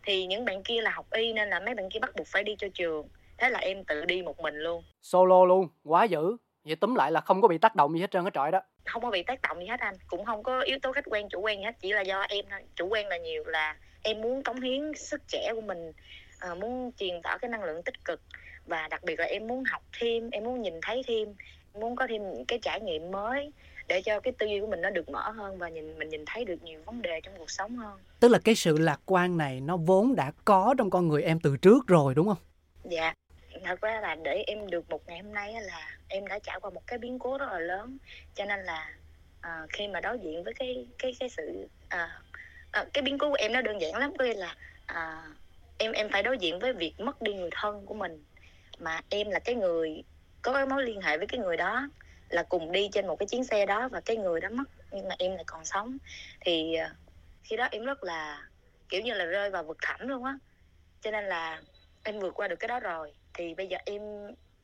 thì 0.06 0.26
những 0.26 0.44
bạn 0.44 0.62
kia 0.62 0.80
là 0.80 0.90
học 0.90 1.06
y 1.12 1.32
nên 1.32 1.48
là 1.48 1.60
mấy 1.60 1.74
bạn 1.74 1.90
kia 1.90 1.98
bắt 1.98 2.16
buộc 2.16 2.26
phải 2.26 2.42
đi 2.44 2.56
cho 2.58 2.68
trường. 2.74 3.08
Thế 3.38 3.50
là 3.50 3.58
em 3.58 3.84
tự 3.84 4.04
đi 4.04 4.22
một 4.22 4.40
mình 4.40 4.54
luôn. 4.54 4.84
Solo 5.02 5.44
luôn 5.44 5.68
quá 5.84 6.04
dữ. 6.04 6.36
Vậy 6.64 6.76
túm 6.76 6.94
lại 6.94 7.12
là 7.12 7.20
không 7.20 7.42
có 7.42 7.48
bị 7.48 7.58
tác 7.58 7.76
động 7.76 7.94
gì 7.94 8.00
hết 8.00 8.10
trơn 8.10 8.24
cái 8.24 8.30
trọi 8.34 8.50
đó. 8.50 8.60
Không 8.84 9.02
có 9.02 9.10
bị 9.10 9.22
tác 9.22 9.42
động 9.42 9.60
gì 9.60 9.66
hết 9.66 9.80
anh. 9.80 9.94
Cũng 10.06 10.24
không 10.24 10.42
có 10.42 10.60
yếu 10.60 10.78
tố 10.82 10.92
khách 10.92 11.04
quan 11.06 11.28
chủ 11.28 11.40
quan 11.40 11.58
gì 11.58 11.64
hết. 11.64 11.72
Chỉ 11.80 11.92
là 11.92 12.00
do 12.00 12.20
em 12.20 12.44
thôi. 12.50 12.60
Chủ 12.74 12.88
quan 12.88 13.08
là 13.08 13.16
nhiều 13.16 13.44
là 13.44 13.76
em 14.02 14.20
muốn 14.20 14.42
cống 14.42 14.60
hiến 14.60 14.94
sức 14.94 15.22
trẻ 15.28 15.52
của 15.54 15.60
mình 15.60 15.92
à, 16.38 16.54
muốn 16.54 16.92
truyền 16.98 17.22
tỏ 17.22 17.38
cái 17.38 17.48
năng 17.48 17.64
lượng 17.64 17.82
tích 17.82 18.04
cực. 18.04 18.20
Và 18.66 18.88
đặc 18.88 19.04
biệt 19.04 19.18
là 19.20 19.26
em 19.26 19.46
muốn 19.46 19.64
học 19.64 19.82
thêm 19.98 20.30
em 20.30 20.44
muốn 20.44 20.62
nhìn 20.62 20.74
thấy 20.82 21.02
thêm 21.06 21.34
muốn 21.74 21.96
có 21.96 22.06
thêm 22.10 22.32
những 22.32 22.44
cái 22.48 22.58
trải 22.62 22.80
nghiệm 22.80 23.10
mới 23.10 23.52
để 23.88 24.02
cho 24.02 24.20
cái 24.20 24.32
tư 24.38 24.46
duy 24.46 24.60
của 24.60 24.66
mình 24.66 24.80
nó 24.80 24.90
được 24.90 25.08
mở 25.08 25.30
hơn 25.30 25.58
và 25.58 25.68
nhìn 25.68 25.98
mình 25.98 26.08
nhìn 26.08 26.24
thấy 26.26 26.44
được 26.44 26.62
nhiều 26.62 26.80
vấn 26.86 27.02
đề 27.02 27.20
trong 27.20 27.34
cuộc 27.38 27.50
sống 27.50 27.76
hơn. 27.76 27.98
Tức 28.20 28.28
là 28.28 28.38
cái 28.44 28.54
sự 28.54 28.78
lạc 28.78 29.00
quan 29.06 29.36
này 29.36 29.60
nó 29.60 29.76
vốn 29.76 30.16
đã 30.16 30.32
có 30.44 30.74
trong 30.78 30.90
con 30.90 31.08
người 31.08 31.22
em 31.22 31.40
từ 31.40 31.56
trước 31.56 31.86
rồi 31.86 32.14
đúng 32.14 32.28
không? 32.28 32.38
Dạ. 32.84 33.14
Thật 33.64 33.80
ra 33.80 34.00
là 34.00 34.16
để 34.24 34.44
em 34.46 34.70
được 34.70 34.90
một 34.90 35.06
ngày 35.06 35.18
hôm 35.18 35.32
nay 35.32 35.54
là 35.60 35.98
em 36.08 36.26
đã 36.26 36.38
trải 36.38 36.58
qua 36.60 36.70
một 36.70 36.86
cái 36.86 36.98
biến 36.98 37.18
cố 37.18 37.38
rất 37.38 37.46
là 37.52 37.58
lớn. 37.58 37.98
Cho 38.34 38.44
nên 38.44 38.60
là 38.60 38.90
à, 39.40 39.66
khi 39.68 39.88
mà 39.88 40.00
đối 40.00 40.18
diện 40.18 40.44
với 40.44 40.54
cái 40.54 40.86
cái 40.98 41.14
cái 41.20 41.28
sự 41.28 41.68
à, 41.88 42.20
à, 42.72 42.84
cái 42.92 43.02
biến 43.02 43.18
cố 43.18 43.28
của 43.30 43.36
em 43.38 43.52
nó 43.52 43.60
đơn 43.60 43.80
giản 43.80 43.96
lắm. 43.96 44.12
Có 44.18 44.24
nghĩa 44.24 44.34
là 44.34 44.54
à, 44.86 45.22
em 45.78 45.92
em 45.92 46.08
phải 46.12 46.22
đối 46.22 46.38
diện 46.38 46.58
với 46.58 46.72
việc 46.72 47.00
mất 47.00 47.22
đi 47.22 47.34
người 47.34 47.50
thân 47.52 47.86
của 47.86 47.94
mình. 47.94 48.24
Mà 48.78 49.00
em 49.08 49.30
là 49.30 49.38
cái 49.38 49.54
người 49.54 50.02
có 50.42 50.52
cái 50.52 50.66
mối 50.66 50.82
liên 50.82 51.00
hệ 51.00 51.18
với 51.18 51.26
cái 51.26 51.40
người 51.40 51.56
đó 51.56 51.88
là 52.28 52.42
cùng 52.42 52.72
đi 52.72 52.88
trên 52.92 53.06
một 53.06 53.16
cái 53.16 53.26
chuyến 53.26 53.44
xe 53.44 53.66
đó 53.66 53.88
và 53.88 54.00
cái 54.00 54.16
người 54.16 54.40
đó 54.40 54.48
mất, 54.52 54.64
nhưng 54.90 55.08
mà 55.08 55.14
em 55.18 55.34
lại 55.34 55.44
còn 55.46 55.64
sống. 55.64 55.98
Thì 56.40 56.74
ờ, 56.74 56.88
khi 57.44 57.56
đó 57.56 57.68
em 57.70 57.84
rất 57.84 58.04
là, 58.04 58.42
kiểu 58.88 59.00
như 59.00 59.14
là, 59.14 59.24
rơi 59.24 59.50
vào 59.50 59.64
vực 59.64 59.78
thẳm 59.82 60.08
luôn 60.08 60.24
á. 60.24 60.38
Cho 61.00 61.10
nên 61.10 61.24
là 61.24 61.62
em 62.02 62.20
vượt 62.20 62.34
qua 62.34 62.48
được 62.48 62.56
cái 62.56 62.68
đó 62.68 62.80
rồi. 62.80 63.12
Thì 63.34 63.54
bây 63.54 63.66
giờ 63.66 63.78
em 63.86 64.02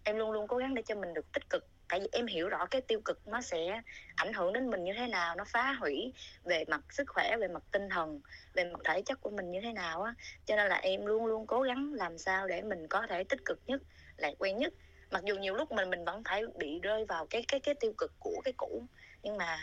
em 0.04 0.16
luôn 0.16 0.30
luôn 0.30 0.46
cố 0.48 0.56
gắng 0.56 0.74
để 0.74 0.82
cho 0.82 0.94
mình 0.94 1.14
được 1.14 1.32
tích 1.32 1.50
cực. 1.50 1.66
Tại 1.88 2.00
vì 2.00 2.08
em 2.12 2.26
hiểu 2.26 2.48
rõ 2.48 2.66
cái 2.66 2.80
tiêu 2.80 3.00
cực 3.04 3.28
nó 3.28 3.40
sẽ 3.40 3.80
ảnh 4.16 4.32
hưởng 4.32 4.52
đến 4.52 4.70
mình 4.70 4.84
như 4.84 4.92
thế 4.96 5.06
nào, 5.06 5.34
nó 5.36 5.44
phá 5.44 5.72
hủy 5.72 6.12
về 6.44 6.64
mặt 6.68 6.80
sức 6.90 7.04
khỏe, 7.08 7.36
về 7.40 7.48
mặt 7.48 7.62
tinh 7.70 7.88
thần, 7.90 8.20
về 8.54 8.64
mặt 8.64 8.80
thể 8.84 9.02
chất 9.02 9.20
của 9.20 9.30
mình 9.30 9.50
như 9.50 9.60
thế 9.62 9.72
nào 9.72 10.02
á. 10.02 10.14
Cho 10.46 10.56
nên 10.56 10.68
là 10.68 10.76
em 10.76 11.06
luôn 11.06 11.26
luôn 11.26 11.46
cố 11.46 11.60
gắng 11.62 11.92
làm 11.94 12.18
sao 12.18 12.48
để 12.48 12.62
mình 12.62 12.88
có 12.88 13.06
thể 13.08 13.24
tích 13.24 13.40
cực 13.44 13.58
nhất, 13.66 13.82
lạc 14.16 14.32
quan 14.38 14.58
nhất 14.58 14.72
mặc 15.12 15.24
dù 15.24 15.34
nhiều 15.34 15.54
lúc 15.54 15.72
mình 15.72 15.90
mình 15.90 16.04
vẫn 16.04 16.22
phải 16.24 16.42
bị 16.58 16.80
rơi 16.80 17.04
vào 17.04 17.26
cái 17.30 17.44
cái 17.48 17.60
cái 17.60 17.74
tiêu 17.74 17.92
cực 17.98 18.12
của 18.18 18.40
cái 18.44 18.52
cũ 18.56 18.82
nhưng 19.22 19.36
mà 19.36 19.58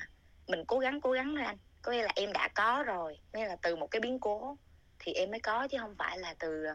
mình 0.48 0.64
cố 0.68 0.80
gắng 0.80 1.02
cố 1.02 1.12
gắng 1.12 1.36
thôi 1.36 1.46
anh. 1.46 1.58
Có 1.82 1.92
nghĩa 1.92 2.04
là 2.04 2.12
em 2.16 2.34
đã 2.34 2.48
có 2.56 2.84
rồi 2.88 3.18
nghĩa 3.34 3.48
là 3.48 3.56
từ 3.62 3.76
một 3.76 3.88
cái 3.92 4.00
biến 4.00 4.20
cố 4.20 4.58
thì 5.00 5.14
em 5.14 5.32
mới 5.32 5.40
có 5.40 5.68
chứ 5.68 5.78
không 5.82 5.96
phải 5.98 6.18
là 6.20 6.36
từ 6.40 6.66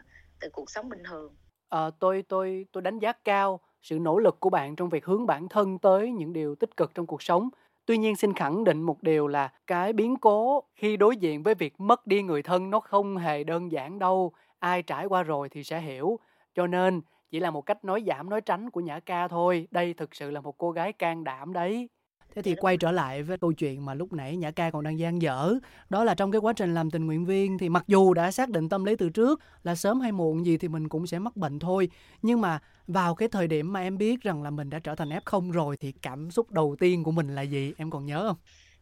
từ 0.41 0.49
cuộc 0.53 0.71
sống 0.71 0.89
bình 0.89 1.03
thường. 1.09 1.35
À, 1.69 1.91
tôi 1.99 2.25
tôi 2.29 2.67
tôi 2.73 2.83
đánh 2.83 2.99
giá 2.99 3.13
cao 3.13 3.61
sự 3.83 3.99
nỗ 3.99 4.19
lực 4.19 4.41
của 4.41 4.51
bạn 4.51 4.77
trong 4.77 4.89
việc 4.89 5.05
hướng 5.05 5.27
bản 5.27 5.49
thân 5.49 5.79
tới 5.79 6.13
những 6.13 6.33
điều 6.33 6.55
tích 6.55 6.77
cực 6.77 6.95
trong 6.95 7.07
cuộc 7.07 7.23
sống. 7.23 7.49
Tuy 7.87 7.99
nhiên 7.99 8.17
xin 8.17 8.35
khẳng 8.35 8.65
định 8.65 8.83
một 8.83 9.03
điều 9.03 9.29
là 9.29 9.53
cái 9.67 9.93
biến 9.93 10.17
cố 10.17 10.65
khi 10.75 10.97
đối 10.97 11.17
diện 11.17 11.43
với 11.43 11.55
việc 11.55 11.81
mất 11.81 12.07
đi 12.07 12.23
người 12.23 12.43
thân 12.43 12.71
nó 12.71 12.81
không 12.81 13.17
hề 13.17 13.45
đơn 13.45 13.73
giản 13.73 13.99
đâu. 13.99 14.33
Ai 14.59 14.83
trải 14.83 15.07
qua 15.07 15.23
rồi 15.23 15.49
thì 15.49 15.65
sẽ 15.65 15.81
hiểu. 15.81 16.19
Cho 16.55 16.67
nên 16.67 17.01
chỉ 17.35 17.41
là 17.41 17.51
một 17.51 17.63
cách 17.63 17.85
nói 17.85 18.05
giảm 18.07 18.31
nói 18.31 18.41
tránh 18.41 18.71
của 18.71 18.81
nhã 18.81 19.01
ca 19.01 19.29
thôi. 19.29 19.69
Đây 19.71 19.95
thực 19.95 20.15
sự 20.15 20.31
là 20.31 20.41
một 20.41 20.59
cô 20.59 20.71
gái 20.71 20.93
can 20.93 21.25
đảm 21.25 21.53
đấy. 21.53 21.89
Thế 22.35 22.43
thì 22.43 22.55
quay 22.55 22.77
trở 22.77 22.93
lại 22.93 23.23
với 23.23 23.39
câu 23.39 23.53
chuyện 23.53 23.85
mà 23.85 23.95
lúc 23.95 24.13
nãy 24.13 24.37
Nhã 24.37 24.51
Ca 24.51 24.71
còn 24.71 24.85
đang 24.85 24.99
gian 24.99 25.23
dở. 25.23 25.55
Đó 25.91 26.05
là 26.05 26.15
trong 26.15 26.33
cái 26.33 26.41
quá 26.41 26.53
trình 26.57 26.75
làm 26.75 26.91
tình 26.91 27.07
nguyện 27.07 27.25
viên 27.25 27.59
Thì 27.59 27.69
mặc 27.69 27.85
dù 27.87 28.15
đã 28.15 28.31
xác 28.31 28.51
định 28.51 28.69
tâm 28.69 28.85
lý 28.85 28.97
từ 28.97 29.11
trước 29.11 29.41
Là 29.63 29.75
sớm 29.75 30.01
hay 30.01 30.13
muộn 30.13 30.47
gì 30.47 30.59
thì 30.59 30.69
mình 30.69 30.89
cũng 30.89 31.07
sẽ 31.07 31.19
mắc 31.19 31.37
bệnh 31.37 31.59
thôi. 31.59 31.89
Nhưng 32.23 32.41
mà 32.41 32.59
vào 32.87 33.15
cái 33.15 33.29
thời 33.29 33.49
điểm 33.49 33.73
mà 33.73 33.81
em 33.81 33.99
biết 33.99 34.23
rằng 34.23 34.43
là 34.43 34.51
mình 34.51 34.71
đã 34.71 34.79
trở 34.79 34.95
thành 34.95 35.09
F0 35.09 35.53
rồi 35.53 35.77
Thì 35.77 35.93
cảm 36.03 36.31
xúc 36.31 36.51
đầu 36.51 36.77
tiên 36.81 37.05
của 37.05 37.11
mình 37.11 37.35
là 37.35 37.43
gì? 37.43 37.73
Em 37.79 37.91
còn 37.91 38.07
nhớ 38.07 38.25
không? 38.29 38.37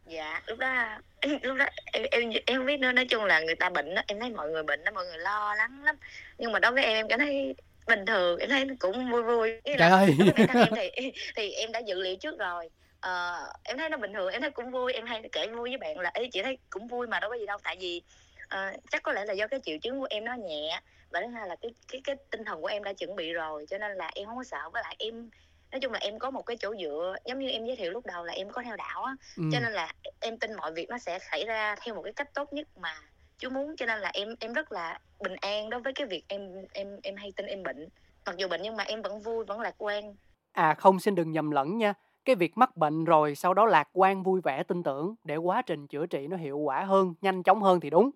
Dạ, 0.05 0.41
lúc 0.47 0.59
đó 0.59 0.97
lúc 1.41 1.57
đó 1.57 1.65
em 1.85 2.03
em 2.11 2.29
em 2.45 2.57
không 2.57 2.65
biết 2.65 2.79
nữa. 2.79 2.91
Nói 2.91 3.05
chung 3.05 3.23
là 3.23 3.39
người 3.39 3.55
ta 3.55 3.69
bệnh 3.69 3.95
đó 3.95 4.01
em 4.07 4.19
thấy 4.19 4.29
mọi 4.29 4.49
người 4.49 4.63
bệnh 4.63 4.83
đó 4.83 4.91
mọi 4.95 5.05
người 5.05 5.17
lo 5.17 5.55
lắng 5.55 5.83
lắm. 5.83 5.95
Nhưng 6.37 6.51
mà 6.51 6.59
đối 6.59 6.71
với 6.71 6.83
em 6.83 6.95
em 6.95 7.07
cảm 7.09 7.19
thấy 7.19 7.55
bình 7.87 8.05
thường 8.05 8.39
em 8.39 8.49
thấy 8.49 8.67
cũng 8.79 9.11
vui 9.11 9.23
vui 9.23 9.59
Ý 9.63 9.73
là 9.77 9.89
ơi. 9.89 10.15
em 10.35 10.67
thì 10.75 11.11
thì 11.35 11.51
em 11.51 11.71
đã 11.71 11.79
dự 11.79 12.01
liệu 12.01 12.15
trước 12.15 12.39
rồi 12.39 12.69
uh, 13.07 13.47
em 13.63 13.77
thấy 13.77 13.89
nó 13.89 13.97
bình 13.97 14.13
thường 14.13 14.31
em 14.31 14.41
thấy 14.41 14.51
cũng 14.51 14.71
vui 14.71 14.93
em 14.93 15.05
hay 15.05 15.29
kể 15.31 15.47
vui 15.47 15.69
với 15.69 15.77
bạn 15.77 15.99
là 15.99 16.11
ấy 16.13 16.29
chị 16.31 16.41
thấy 16.43 16.57
cũng 16.69 16.87
vui 16.87 17.07
mà 17.07 17.19
đâu 17.19 17.29
có 17.29 17.35
gì 17.35 17.45
đâu 17.45 17.57
tại 17.63 17.77
vì 17.79 18.01
uh, 18.43 18.81
chắc 18.91 19.03
có 19.03 19.11
lẽ 19.11 19.25
là 19.25 19.33
do 19.33 19.47
cái 19.47 19.59
triệu 19.63 19.77
chứng 19.77 19.99
của 19.99 20.07
em 20.09 20.25
nó 20.25 20.33
nhẹ 20.33 20.79
và 21.09 21.21
thứ 21.21 21.27
hai 21.27 21.47
là 21.47 21.55
cái 21.61 21.71
cái 21.91 22.01
cái 22.03 22.15
tinh 22.31 22.45
thần 22.45 22.61
của 22.61 22.67
em 22.67 22.83
đã 22.83 22.93
chuẩn 22.93 23.15
bị 23.15 23.33
rồi 23.33 23.65
cho 23.69 23.77
nên 23.77 23.97
là 23.97 24.11
em 24.15 24.25
không 24.25 24.37
có 24.37 24.43
sợ 24.43 24.69
với 24.73 24.83
lại 24.83 24.95
em 24.99 25.29
nói 25.71 25.79
chung 25.79 25.91
là 25.91 25.99
em 25.99 26.19
có 26.19 26.31
một 26.31 26.41
cái 26.41 26.57
chỗ 26.57 26.75
dựa 26.81 27.15
giống 27.25 27.39
như 27.39 27.49
em 27.49 27.65
giới 27.65 27.75
thiệu 27.75 27.91
lúc 27.91 28.05
đầu 28.05 28.23
là 28.25 28.33
em 28.33 28.49
có 28.49 28.63
theo 28.63 28.75
đạo 28.75 29.03
á 29.03 29.15
ừ. 29.37 29.43
cho 29.51 29.59
nên 29.59 29.73
là 29.73 29.93
em 30.19 30.37
tin 30.37 30.53
mọi 30.53 30.73
việc 30.73 30.89
nó 30.89 30.97
sẽ 30.97 31.19
xảy 31.31 31.45
ra 31.45 31.75
theo 31.81 31.95
một 31.95 32.01
cái 32.01 32.13
cách 32.13 32.33
tốt 32.33 32.53
nhất 32.53 32.67
mà 32.77 32.95
chú 33.43 33.49
muốn 33.49 33.75
cho 33.75 33.85
nên 33.85 33.99
là 33.99 34.11
em 34.13 34.35
em 34.39 34.53
rất 34.53 34.71
là 34.71 34.99
bình 35.23 35.35
an 35.41 35.69
đối 35.69 35.81
với 35.81 35.93
cái 35.93 36.07
việc 36.07 36.23
em 36.27 36.41
em 36.73 36.87
em 37.03 37.15
hay 37.15 37.31
tin 37.35 37.45
em 37.45 37.63
bệnh 37.63 37.87
mặc 38.25 38.37
dù 38.37 38.47
bệnh 38.47 38.61
nhưng 38.61 38.75
mà 38.75 38.83
em 38.83 39.01
vẫn 39.01 39.19
vui 39.19 39.45
vẫn 39.45 39.59
lạc 39.59 39.75
quan 39.77 40.15
À 40.53 40.73
không 40.73 40.99
xin 40.99 41.15
đừng 41.15 41.31
nhầm 41.31 41.51
lẫn 41.51 41.77
nha. 41.77 41.93
Cái 42.25 42.35
việc 42.35 42.57
mắc 42.57 42.77
bệnh 42.77 43.03
rồi 43.05 43.35
sau 43.35 43.53
đó 43.53 43.65
lạc 43.65 43.89
quan 43.93 44.23
vui 44.23 44.41
vẻ 44.41 44.63
tin 44.63 44.83
tưởng 44.83 45.15
để 45.23 45.35
quá 45.35 45.61
trình 45.61 45.87
chữa 45.87 46.05
trị 46.05 46.27
nó 46.27 46.37
hiệu 46.37 46.57
quả 46.57 46.83
hơn, 46.83 47.13
nhanh 47.21 47.43
chóng 47.43 47.61
hơn 47.61 47.79
thì 47.79 47.89
đúng. 47.89 48.09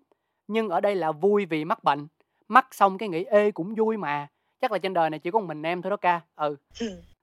Nhưng 0.48 0.68
ở 0.68 0.80
đây 0.80 0.94
là 0.94 1.12
vui 1.12 1.46
vì 1.46 1.64
mắc 1.64 1.84
bệnh. 1.84 2.06
Mắc 2.48 2.66
xong 2.70 2.98
cái 2.98 3.08
nghĩ 3.08 3.24
ê 3.24 3.50
cũng 3.50 3.74
vui 3.74 3.96
mà. 3.96 4.28
Chắc 4.60 4.72
là 4.72 4.78
trên 4.78 4.94
đời 4.94 5.10
này 5.10 5.18
chỉ 5.18 5.30
có 5.30 5.40
mình 5.40 5.62
em 5.62 5.82
thôi 5.82 5.90
đó 5.90 5.96
ca. 5.96 6.20
Ừ. 6.36 6.56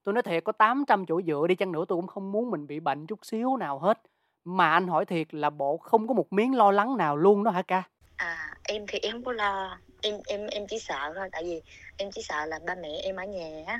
Tôi 0.03 0.13
nói 0.13 0.24
thiệt 0.24 0.43
có 0.43 0.51
800 0.51 1.05
chỗ 1.05 1.21
dựa 1.21 1.45
đi 1.47 1.55
chăng 1.55 1.71
nữa 1.71 1.85
tôi 1.88 1.95
cũng 1.97 2.07
không 2.07 2.31
muốn 2.31 2.51
mình 2.51 2.67
bị 2.67 2.79
bệnh 2.79 3.07
chút 3.07 3.19
xíu 3.25 3.57
nào 3.57 3.79
hết. 3.79 4.01
Mà 4.43 4.69
anh 4.69 4.88
hỏi 4.88 5.05
thiệt 5.05 5.33
là 5.33 5.50
bộ 5.50 5.77
không 5.77 6.07
có 6.07 6.13
một 6.13 6.33
miếng 6.33 6.55
lo 6.55 6.71
lắng 6.71 6.97
nào 6.97 7.17
luôn 7.17 7.43
đó 7.43 7.51
hả 7.51 7.62
ca? 7.62 7.83
À 8.17 8.53
em 8.63 8.86
thì 8.88 9.00
em 9.00 9.12
không 9.12 9.24
có 9.24 9.31
lo. 9.34 9.79
Em 10.01 10.19
em 10.27 10.48
em 10.48 10.67
chỉ 10.67 10.79
sợ 10.79 11.13
thôi, 11.15 11.27
tại 11.31 11.43
vì 11.43 11.62
em 11.98 12.12
chỉ 12.12 12.22
sợ 12.22 12.45
là 12.45 12.60
ba 12.67 12.75
mẹ 12.75 12.89
em 13.03 13.15
ở 13.15 13.24
nhà 13.24 13.63
á, 13.67 13.79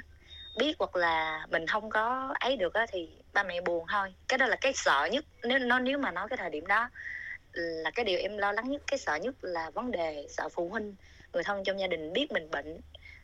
biết 0.60 0.76
hoặc 0.80 0.96
là 0.96 1.48
mình 1.52 1.68
không 1.68 1.90
có 1.90 2.34
ấy 2.40 2.58
được 2.58 2.74
á 2.74 2.86
thì 2.92 3.10
ba 3.34 3.44
mẹ 3.44 3.62
buồn 3.62 3.86
thôi. 3.92 4.16
Cái 4.28 4.38
đó 4.38 4.46
là 4.48 4.56
cái 4.62 4.74
sợ 4.76 5.10
nhất, 5.12 5.26
nếu, 5.44 5.60
nó, 5.60 5.80
nếu 5.80 5.98
mà 5.98 6.12
nói 6.12 6.28
cái 6.30 6.38
thời 6.38 6.50
điểm 6.50 6.68
đó 6.68 6.90
là 7.54 7.92
cái 7.96 8.06
điều 8.06 8.20
em 8.20 8.38
lo 8.38 8.52
lắng 8.52 8.70
nhất, 8.70 8.82
cái 8.88 9.00
sợ 9.00 9.16
nhất 9.16 9.36
là 9.42 9.72
vấn 9.76 9.92
đề 9.92 10.28
sợ 10.30 10.50
phụ 10.54 10.70
huynh, 10.70 10.96
người 11.34 11.44
thân 11.44 11.64
trong 11.66 11.80
gia 11.80 11.88
đình 11.88 12.14
biết 12.14 12.32
mình 12.32 12.52
bệnh. 12.52 12.82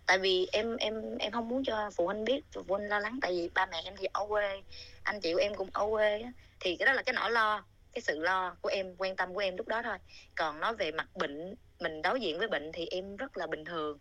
Tại 0.08 0.18
vì 0.20 0.48
em 0.52 0.78
em 0.78 1.18
em 1.20 1.32
không 1.32 1.48
muốn 1.50 1.64
cho 1.66 1.90
phụ 1.98 2.06
huynh 2.08 2.24
biết, 2.26 2.42
phụ 2.56 2.62
huynh 2.68 2.90
lo 2.90 3.00
lắng, 3.00 3.20
tại 3.22 3.32
vì 3.32 3.50
ba 3.56 3.66
mẹ 3.66 3.82
em 3.86 3.96
thì 4.00 4.08
ở 4.14 4.26
quê, 4.30 4.62
anh 5.04 5.22
chị 5.22 5.34
của 5.34 5.40
em 5.40 5.56
cũng 5.56 5.70
ở 5.74 5.88
quê 5.92 6.22
á, 6.22 6.32
thì 6.60 6.76
cái 6.80 6.86
đó 6.86 6.94
là 6.94 7.02
cái 7.04 7.14
nỗi 7.14 7.32
lo 7.32 7.66
cái 7.94 8.02
sự 8.02 8.20
lo 8.20 8.56
của 8.62 8.70
em 8.70 8.96
quan 8.98 9.16
tâm 9.16 9.34
của 9.34 9.40
em 9.40 9.58
lúc 9.58 9.68
đó 9.68 9.82
thôi. 9.82 9.98
Còn 10.36 10.60
nói 10.60 10.76
về 10.76 10.92
mặt 10.92 11.08
bệnh 11.16 11.56
mình 11.80 12.02
đối 12.02 12.22
diện 12.22 12.38
với 12.40 12.48
bệnh 12.48 12.72
thì 12.74 12.88
em 12.92 13.16
rất 13.16 13.38
là 13.38 13.48
bình 13.48 13.66
thường. 13.66 14.00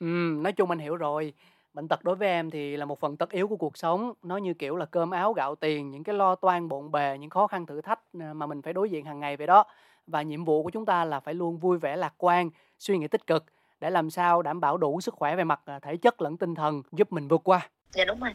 Ừ 0.00 0.06
nói 0.42 0.52
chung 0.52 0.70
anh 0.70 0.78
hiểu 0.78 0.96
rồi. 0.96 1.32
Bệnh 1.74 1.88
tật 1.88 2.04
đối 2.04 2.16
với 2.16 2.28
em 2.28 2.50
thì 2.50 2.76
là 2.76 2.84
một 2.84 3.00
phần 3.00 3.16
tất 3.16 3.30
yếu 3.30 3.48
của 3.48 3.56
cuộc 3.56 3.76
sống. 3.76 4.12
Nó 4.22 4.36
như 4.36 4.54
kiểu 4.54 4.76
là 4.76 4.86
cơm 4.86 5.10
áo 5.10 5.32
gạo 5.32 5.54
tiền 5.54 5.90
những 5.90 6.04
cái 6.04 6.14
lo 6.14 6.34
toan 6.34 6.68
bộn 6.68 6.90
bề 6.90 7.18
những 7.18 7.30
khó 7.30 7.46
khăn 7.46 7.66
thử 7.66 7.80
thách 7.80 8.00
à, 8.20 8.34
mà 8.34 8.46
mình 8.46 8.62
phải 8.62 8.72
đối 8.72 8.90
diện 8.90 9.04
hàng 9.04 9.20
ngày 9.20 9.36
vậy 9.36 9.46
đó. 9.46 9.64
Và 10.06 10.22
nhiệm 10.22 10.44
vụ 10.44 10.62
của 10.62 10.70
chúng 10.70 10.86
ta 10.86 11.04
là 11.04 11.20
phải 11.20 11.34
luôn 11.34 11.58
vui 11.58 11.78
vẻ 11.78 11.96
lạc 11.96 12.14
quan 12.18 12.50
suy 12.78 12.98
nghĩ 12.98 13.08
tích 13.08 13.26
cực 13.26 13.44
để 13.80 13.90
làm 13.90 14.10
sao 14.10 14.42
đảm 14.42 14.60
bảo 14.60 14.76
đủ 14.76 15.00
sức 15.00 15.14
khỏe 15.14 15.36
về 15.36 15.44
mặt 15.44 15.60
à, 15.64 15.78
thể 15.78 15.96
chất 15.96 16.22
lẫn 16.22 16.36
tinh 16.36 16.54
thần 16.54 16.82
giúp 16.92 17.12
mình 17.12 17.28
vượt 17.28 17.40
qua. 17.44 17.68
Dạ 17.92 18.04
đúng 18.04 18.20
rồi. 18.20 18.34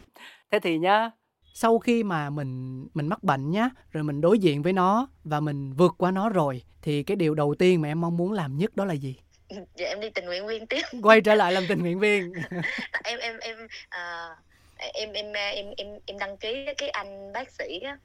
Thế 0.50 0.58
thì 0.58 0.78
nhá 0.78 1.10
sau 1.54 1.78
khi 1.78 2.02
mà 2.02 2.30
mình 2.30 2.86
mình 2.94 3.08
mắc 3.08 3.22
bệnh 3.22 3.50
nhá 3.50 3.70
rồi 3.92 4.04
mình 4.04 4.20
đối 4.20 4.38
diện 4.38 4.62
với 4.62 4.72
nó 4.72 5.08
và 5.24 5.40
mình 5.40 5.72
vượt 5.72 5.94
qua 5.98 6.10
nó 6.10 6.28
rồi 6.28 6.62
thì 6.82 7.02
cái 7.02 7.16
điều 7.16 7.34
đầu 7.34 7.54
tiên 7.58 7.80
mà 7.80 7.88
em 7.88 8.00
mong 8.00 8.16
muốn 8.16 8.32
làm 8.32 8.58
nhất 8.58 8.76
đó 8.76 8.84
là 8.84 8.94
gì? 8.94 9.16
Dạ 9.76 9.88
em 9.88 10.00
đi 10.00 10.10
tình 10.10 10.24
nguyện 10.24 10.46
viên 10.46 10.66
tiếp. 10.66 10.82
Quay 11.02 11.20
trở 11.20 11.34
lại 11.34 11.52
làm 11.52 11.64
tình 11.68 11.78
nguyện 11.78 11.98
viên. 11.98 12.32
Em 13.04 13.18
em 13.18 13.38
em 13.38 13.56
uh, 13.64 14.38
em 14.94 15.12
em 15.12 15.32
em 15.32 15.66
em 15.76 15.86
em 16.06 16.18
đăng 16.18 16.36
ký 16.36 16.66
cái 16.78 16.88
anh 16.88 17.32
bác 17.32 17.50
sĩ 17.50 17.80
á 17.80 17.98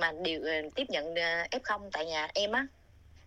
mà 0.00 0.12
điều 0.22 0.42
ờ, 0.42 0.52
tiếp 0.74 0.84
nhận 0.88 1.14
ờ, 1.14 1.46
f 1.50 1.60
0 1.62 1.90
tại 1.92 2.06
nhà 2.06 2.28
em 2.34 2.52
á 2.52 2.66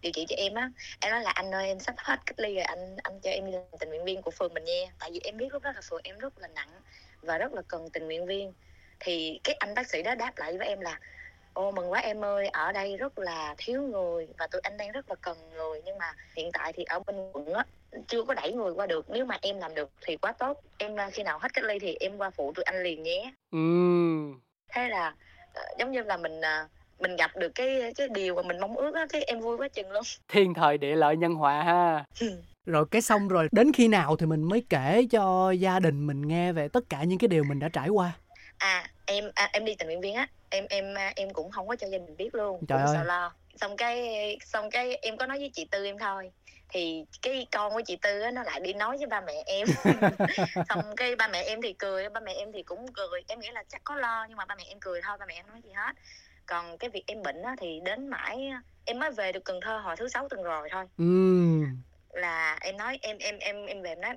điều 0.02 0.12
trị 0.12 0.26
cho 0.30 0.36
em 0.36 0.54
á. 0.54 0.72
Em 1.00 1.12
nói 1.12 1.22
là 1.22 1.32
anh 1.32 1.52
ơi 1.52 1.68
em 1.68 1.80
sắp 1.80 1.96
hết 1.98 2.20
cách 2.26 2.40
ly 2.40 2.56
rồi 2.56 2.64
anh 2.64 2.96
anh 3.04 3.20
cho 3.20 3.30
em 3.30 3.46
đi 3.46 3.52
làm 3.52 3.64
tình 3.80 3.90
nguyện 3.90 4.06
viên 4.06 4.22
của 4.22 4.32
phường 4.32 4.54
mình 4.54 4.64
nha. 4.64 4.92
Tại 5.00 5.12
vì 5.14 5.20
em 5.24 5.38
biết 5.38 5.54
lúc 5.54 5.64
đó 5.64 5.72
là 5.76 5.82
phường 5.90 6.02
em 6.04 6.18
rất 6.18 6.40
là 6.40 6.48
nặng 6.48 6.70
và 7.22 7.38
rất 7.38 7.54
là 7.54 7.62
cần 7.68 7.90
tình 7.94 8.06
nguyện 8.06 8.26
viên 8.26 8.54
thì 9.00 9.40
cái 9.44 9.56
anh 9.60 9.74
bác 9.74 9.90
sĩ 9.90 10.04
đó 10.04 10.16
đáp 10.16 10.32
lại 10.38 10.58
với 10.58 10.68
em 10.68 10.80
là 10.80 11.00
ô 11.54 11.72
mừng 11.72 11.92
quá 11.92 12.00
em 12.00 12.26
ơi 12.26 12.48
ở 12.48 12.72
đây 12.72 12.98
rất 12.98 13.20
là 13.20 13.56
thiếu 13.58 13.82
người 13.82 14.28
và 14.38 14.48
tụi 14.48 14.62
anh 14.62 14.78
đang 14.78 14.92
rất 14.92 15.10
là 15.10 15.16
cần 15.16 15.38
người 15.54 15.82
nhưng 15.86 15.98
mà 15.98 16.14
hiện 16.36 16.50
tại 16.54 16.74
thì 16.74 16.84
ở 16.84 17.00
bên 17.00 17.32
quận 17.32 17.54
á 17.54 17.66
chưa 18.08 18.24
có 18.24 18.34
đẩy 18.34 18.54
người 18.54 18.72
qua 18.72 18.88
được. 18.88 19.10
Nếu 19.10 19.26
mà 19.26 19.38
em 19.42 19.60
làm 19.60 19.76
được 19.76 19.90
thì 20.02 20.18
quá 20.18 20.32
tốt. 20.32 20.62
Em 20.78 21.00
à, 21.00 21.10
khi 21.10 21.24
nào 21.24 21.40
hết 21.40 21.54
cách 21.54 21.64
ly 21.64 21.80
thì 21.80 21.98
em 22.00 22.18
qua 22.18 22.30
phụ 22.30 22.54
tụi 22.56 22.64
anh 22.64 22.84
liền 22.84 23.04
nhé. 23.04 23.34
Ừ. 23.52 23.60
thế 24.74 24.90
là 24.90 25.14
ờ, 25.54 25.64
giống 25.80 25.92
như 25.92 26.04
là 26.04 26.18
mình 26.18 26.42
à, 26.42 26.68
mình 27.00 27.16
gặp 27.16 27.32
được 27.38 27.52
cái 27.56 27.94
cái 27.96 28.08
điều 28.08 28.36
mà 28.36 28.42
mình 28.42 28.60
mong 28.60 28.78
ước 28.78 28.96
á 28.96 29.06
thế 29.10 29.22
em 29.22 29.40
vui 29.40 29.58
quá 29.58 29.68
chừng 29.68 29.92
luôn. 29.92 30.04
Thiên 30.28 30.54
thời 30.54 30.78
địa 30.78 30.96
lợi 30.96 31.18
nhân 31.18 31.34
hòa 31.34 31.64
ha. 31.64 32.06
Rồi 32.66 32.86
cái 32.92 33.02
xong 33.02 33.28
rồi 33.28 33.48
đến 33.52 33.72
khi 33.74 33.88
nào 33.88 34.16
thì 34.16 34.26
mình 34.26 34.44
mới 34.44 34.64
kể 34.70 35.08
cho 35.12 35.52
gia 35.52 35.80
đình 35.80 36.08
mình 36.08 36.28
nghe 36.28 36.52
về 36.54 36.68
tất 36.68 36.84
cả 36.90 37.04
những 37.04 37.20
cái 37.20 37.28
điều 37.28 37.44
mình 37.44 37.60
đã 37.60 37.70
trải 37.70 37.90
qua 37.90 38.12
à 38.60 38.90
em 39.06 39.32
à, 39.36 39.50
em 39.54 39.66
đi 39.66 39.76
tình 39.76 39.88
nguyện 39.88 40.02
viên 40.02 40.16
á. 40.16 40.28
Em 40.50 40.66
em 40.70 40.94
à, 40.98 41.14
em 41.16 41.30
cũng 41.34 41.52
không 41.52 41.68
có 41.68 41.76
cho 41.76 41.88
gia 41.88 41.98
đình 41.98 42.18
biết 42.18 42.36
luôn. 42.36 42.66
Trời 42.68 42.78
cũng 42.78 42.88
ơi. 42.88 42.96
sợ 42.98 43.04
lo. 43.04 43.34
Xong 43.56 43.78
cái 43.78 44.38
xong 44.46 44.70
cái 44.72 44.96
em 44.96 45.18
có 45.18 45.26
nói 45.26 45.40
với 45.40 45.52
chị 45.54 45.66
tư 45.72 45.86
em 45.86 45.98
thôi. 45.98 46.32
Thì 46.70 47.06
cái 47.22 47.48
con 47.52 47.74
của 47.74 47.82
chị 47.86 47.98
tư 48.02 48.20
á, 48.22 48.32
nó 48.32 48.44
lại 48.44 48.60
đi 48.60 48.74
nói 48.74 48.98
với 48.98 49.08
ba 49.08 49.22
mẹ 49.22 49.44
em. 49.46 49.68
Xong 50.70 50.96
cái 50.98 51.16
ba 51.16 51.28
mẹ 51.28 51.42
em 51.44 51.62
thì 51.62 51.74
cười 51.74 52.10
ba 52.10 52.20
mẹ 52.20 52.34
em 52.34 52.52
thì 52.52 52.64
cũng 52.64 52.94
cười. 52.94 53.22
Em 53.28 53.40
nghĩ 53.40 53.50
là 53.52 53.64
chắc 53.70 53.82
có 53.84 53.96
lo 53.96 54.26
nhưng 54.30 54.38
mà 54.38 54.46
ba 54.46 54.56
mẹ 54.56 54.64
em 54.68 54.80
cười 54.80 55.02
thôi 55.04 55.18
ba 55.20 55.26
mẹ 55.26 55.34
em 55.34 55.48
nói 55.48 55.62
gì 55.64 55.72
hết. 55.74 55.94
Còn 56.46 56.78
cái 56.78 56.90
việc 56.90 57.04
em 57.08 57.24
bệnh 57.24 57.42
á, 57.42 57.56
thì 57.60 57.80
đến 57.86 58.08
mãi 58.08 58.52
em 58.86 59.00
mới 59.00 59.12
về 59.12 59.32
được 59.32 59.44
cần 59.46 59.60
thơ 59.62 59.78
hồi 59.78 59.96
thứ 59.96 60.08
sáu 60.08 60.30
tuần 60.30 60.44
rồi 60.44 60.70
thôi. 60.72 60.86
Ừ. 60.98 61.04
là 62.14 62.58
em 62.62 62.78
nói 62.78 63.00
em 63.02 63.18
em 63.18 63.38
em 63.38 63.66
em 63.66 63.82
về 63.82 63.90
em 63.90 64.02
nói 64.02 64.16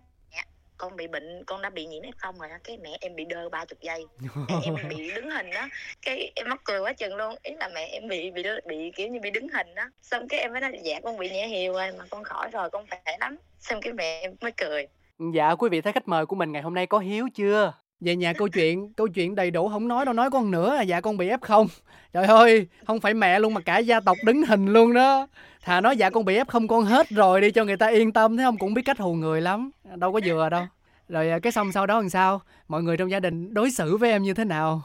con 0.79 0.97
bị 0.97 1.07
bệnh 1.07 1.45
con 1.45 1.63
đã 1.63 1.71
bị 1.71 1.87
nhiễm 1.87 2.03
f 2.03 2.33
rồi 2.33 2.51
á. 2.51 2.59
cái 2.65 2.79
mẹ 2.83 2.99
em 3.01 3.15
bị 3.15 3.25
đơ 3.25 3.49
ba 3.49 3.65
chục 3.65 3.81
giây. 3.81 4.05
Em, 4.65 4.75
em 4.75 4.89
bị 4.89 5.11
đứng 5.15 5.31
hình 5.31 5.51
đó 5.51 5.69
cái 6.03 6.33
em 6.37 6.49
mắc 6.49 6.61
cười 6.65 6.81
quá 6.81 6.93
chừng 6.93 7.17
luôn 7.17 7.35
ý 7.43 7.55
là 7.61 7.69
mẹ 7.75 7.87
em 7.87 8.09
bị 8.09 8.31
bị 8.31 8.43
bị 8.67 8.93
kiểu 8.97 9.09
như 9.09 9.21
bị 9.21 9.31
đứng 9.31 9.49
hình 9.49 9.75
đó. 9.75 9.91
Xong 10.03 10.29
cái 10.29 10.41
em 10.41 10.53
mới 10.53 10.61
nói 10.61 10.73
dạ 10.83 11.01
con 11.05 11.19
bị 11.19 11.31
nhẹ 11.31 11.49
hiều 11.49 11.73
rồi 11.73 11.93
mà 11.99 12.05
con 12.11 12.25
khỏi 12.25 12.51
rồi 12.51 12.71
con 12.71 12.87
khỏe 12.91 13.17
lắm. 13.21 13.37
Xong 13.59 13.81
cái 13.81 13.93
mẹ 13.93 14.21
em 14.21 14.35
mới 14.41 14.53
cười. 14.53 14.87
Dạ 15.35 15.55
quý 15.55 15.69
vị 15.69 15.81
thấy 15.81 15.93
khách 15.93 16.09
mời 16.09 16.27
của 16.27 16.37
mình 16.37 16.53
ngày 16.53 16.63
hôm 16.63 16.75
nay 16.75 16.87
có 16.87 16.99
hiếu 16.99 17.29
chưa 17.35 17.73
về 18.05 18.17
nhà 18.17 18.33
câu 18.33 18.49
chuyện 18.49 18.93
câu 18.93 19.09
chuyện 19.09 19.35
đầy 19.35 19.51
đủ, 19.51 19.69
không 19.69 19.89
nói 19.89 20.05
đâu, 20.05 20.15
nói 20.15 20.31
con 20.31 20.51
nữa 20.51 20.77
à. 20.77 20.83
Dạ 20.83 21.01
con 21.01 21.17
bị 21.17 21.29
f 21.29 21.39
không. 21.41 21.67
Trời 22.13 22.27
ơi, 22.27 22.67
không 22.87 23.01
phải 23.01 23.15
mẹ 23.15 23.39
luôn 23.39 23.55
mà 23.55 23.61
cả 23.61 23.79
gia 23.79 24.01
tộc 24.01 24.17
đứng 24.25 24.43
hình 24.43 24.67
luôn 24.67 24.95
đó. 24.95 25.27
Thà 25.63 25.81
nói 25.81 25.97
dạ 25.97 26.11
con 26.11 26.25
bị 26.25 26.39
f 26.39 26.45
không, 26.49 26.69
con 26.69 26.85
hết 26.85 27.09
rồi 27.09 27.41
đi 27.41 27.51
cho 27.51 27.65
người 27.65 27.77
ta 27.77 27.87
yên 27.87 28.13
tâm, 28.13 28.37
thấy 28.37 28.47
không? 28.47 28.59
Cũng 28.59 28.75
biết 28.75 28.83
cách 28.85 28.99
hù 28.99 29.15
người 29.15 29.41
lắm. 29.41 29.71
Đâu 29.95 30.13
có 30.13 30.21
vừa 30.25 30.49
đâu. 30.49 30.67
Rồi 31.09 31.31
à, 31.31 31.39
cái 31.39 31.53
xong 31.53 31.73
sau 31.73 31.87
đó 31.87 32.01
làm 32.01 32.09
sao? 32.09 32.43
Mọi 32.69 32.83
người 32.83 32.97
trong 32.97 33.11
gia 33.11 33.21
đình 33.21 33.55
đối 33.55 33.71
xử 33.71 33.97
với 33.97 34.11
em 34.11 34.23
như 34.23 34.35
thế 34.35 34.45
nào? 34.45 34.83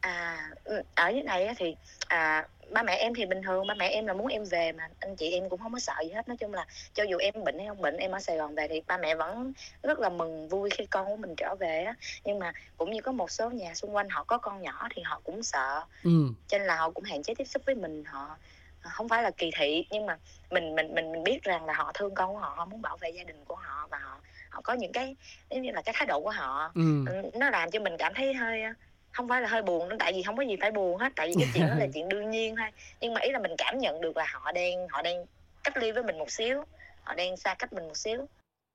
À 0.00 0.38
ừ, 0.64 0.82
ở 0.94 1.08
dưới 1.08 1.22
này 1.22 1.54
thì 1.58 1.74
à 2.08 2.46
ba 2.74 2.82
mẹ 2.82 2.96
em 2.96 3.14
thì 3.14 3.26
bình 3.26 3.42
thường 3.42 3.66
ba 3.66 3.74
mẹ 3.74 3.88
em 3.88 4.06
là 4.06 4.12
muốn 4.12 4.26
em 4.26 4.44
về 4.44 4.72
mà. 4.72 4.88
Anh 5.00 5.16
chị 5.16 5.30
em 5.30 5.48
cũng 5.48 5.60
không 5.60 5.72
có 5.72 5.78
sợ 5.78 5.94
gì 6.02 6.10
hết. 6.10 6.28
Nói 6.28 6.36
chung 6.36 6.54
là 6.54 6.66
cho 6.94 7.02
dù 7.02 7.18
em 7.18 7.44
bệnh 7.44 7.58
hay 7.58 7.68
không 7.68 7.80
bệnh 7.80 7.96
em 7.96 8.10
ở 8.10 8.20
sài 8.20 8.36
gòn 8.36 8.54
về 8.54 8.68
thì 8.68 8.82
ba 8.86 8.96
mẹ 8.96 9.14
vẫn 9.14 9.52
rất 9.82 9.98
là 9.98 10.08
mừng 10.08 10.48
vui 10.48 10.70
khi 10.70 10.86
con 10.86 11.06
của 11.06 11.16
mình 11.16 11.34
trở 11.36 11.54
về 11.60 11.84
á. 11.84 11.94
Nhưng 12.24 12.38
mà 12.38 12.52
cũng 12.76 12.90
như 12.90 13.00
có 13.00 13.12
một 13.12 13.30
số 13.30 13.50
nhà 13.50 13.74
xung 13.74 13.94
quanh 13.96 14.08
họ 14.08 14.24
có 14.24 14.38
con 14.38 14.62
nhỏ 14.62 14.88
thì 14.94 15.02
họ 15.02 15.20
cũng 15.24 15.42
sợ. 15.42 15.84
Ừ. 16.04 16.10
Cho 16.48 16.58
nên 16.58 16.66
là 16.66 16.76
họ 16.76 16.90
cũng 16.90 17.04
hạn 17.04 17.22
chế 17.22 17.34
tiếp 17.34 17.44
xúc 17.44 17.62
với 17.66 17.74
mình. 17.74 18.04
Họ 18.04 18.36
không 18.80 19.08
phải 19.08 19.22
là 19.22 19.30
kỳ 19.30 19.50
thị 19.58 19.86
nhưng 19.90 20.06
mà 20.06 20.18
mình 20.50 20.74
mình 20.74 20.94
mình 20.94 21.12
mình 21.12 21.24
biết 21.24 21.42
rằng 21.42 21.64
là 21.64 21.72
họ 21.72 21.92
thương 21.94 22.14
con 22.14 22.32
của 22.32 22.38
họ 22.38 22.54
họ 22.56 22.64
muốn 22.64 22.82
bảo 22.82 22.96
vệ 22.96 23.10
gia 23.10 23.24
đình 23.24 23.44
của 23.44 23.54
họ 23.54 23.86
và 23.90 23.98
họ 23.98 24.20
họ 24.50 24.60
có 24.64 24.72
những 24.72 24.92
cái 24.92 25.16
giống 25.50 25.62
như 25.62 25.70
là 25.70 25.82
cái 25.82 25.94
thái 25.98 26.06
độ 26.06 26.20
của 26.20 26.30
họ. 26.30 26.72
Ừ. 26.74 27.04
Nó 27.34 27.50
làm 27.50 27.70
cho 27.70 27.80
mình 27.80 27.96
cảm 27.98 28.12
thấy 28.14 28.34
hơi 28.34 28.62
không 29.14 29.28
phải 29.28 29.42
là 29.42 29.48
hơi 29.48 29.62
buồn 29.62 29.88
nữa 29.88 29.96
tại 29.98 30.12
vì 30.12 30.22
không 30.22 30.36
có 30.36 30.42
gì 30.42 30.56
phải 30.60 30.70
buồn 30.70 30.98
hết 30.98 31.12
tại 31.16 31.28
vì 31.28 31.34
cái 31.38 31.48
chuyện 31.54 31.66
đó 31.68 31.74
là 31.74 31.86
chuyện 31.94 32.08
đương 32.08 32.30
nhiên 32.30 32.56
thôi. 32.56 32.68
Nhưng 33.00 33.14
mà 33.14 33.20
ý 33.20 33.30
là 33.30 33.38
mình 33.38 33.52
cảm 33.58 33.78
nhận 33.78 34.00
được 34.00 34.16
là 34.16 34.26
họ 34.32 34.52
đang 34.52 34.88
họ 34.88 35.02
đang 35.02 35.24
cách 35.64 35.76
ly 35.76 35.92
với 35.92 36.02
mình 36.02 36.18
một 36.18 36.30
xíu 36.30 36.64
họ 37.02 37.14
đang 37.14 37.36
xa 37.36 37.54
cách 37.54 37.72
mình 37.72 37.86
một 37.88 37.96
xíu. 37.96 38.26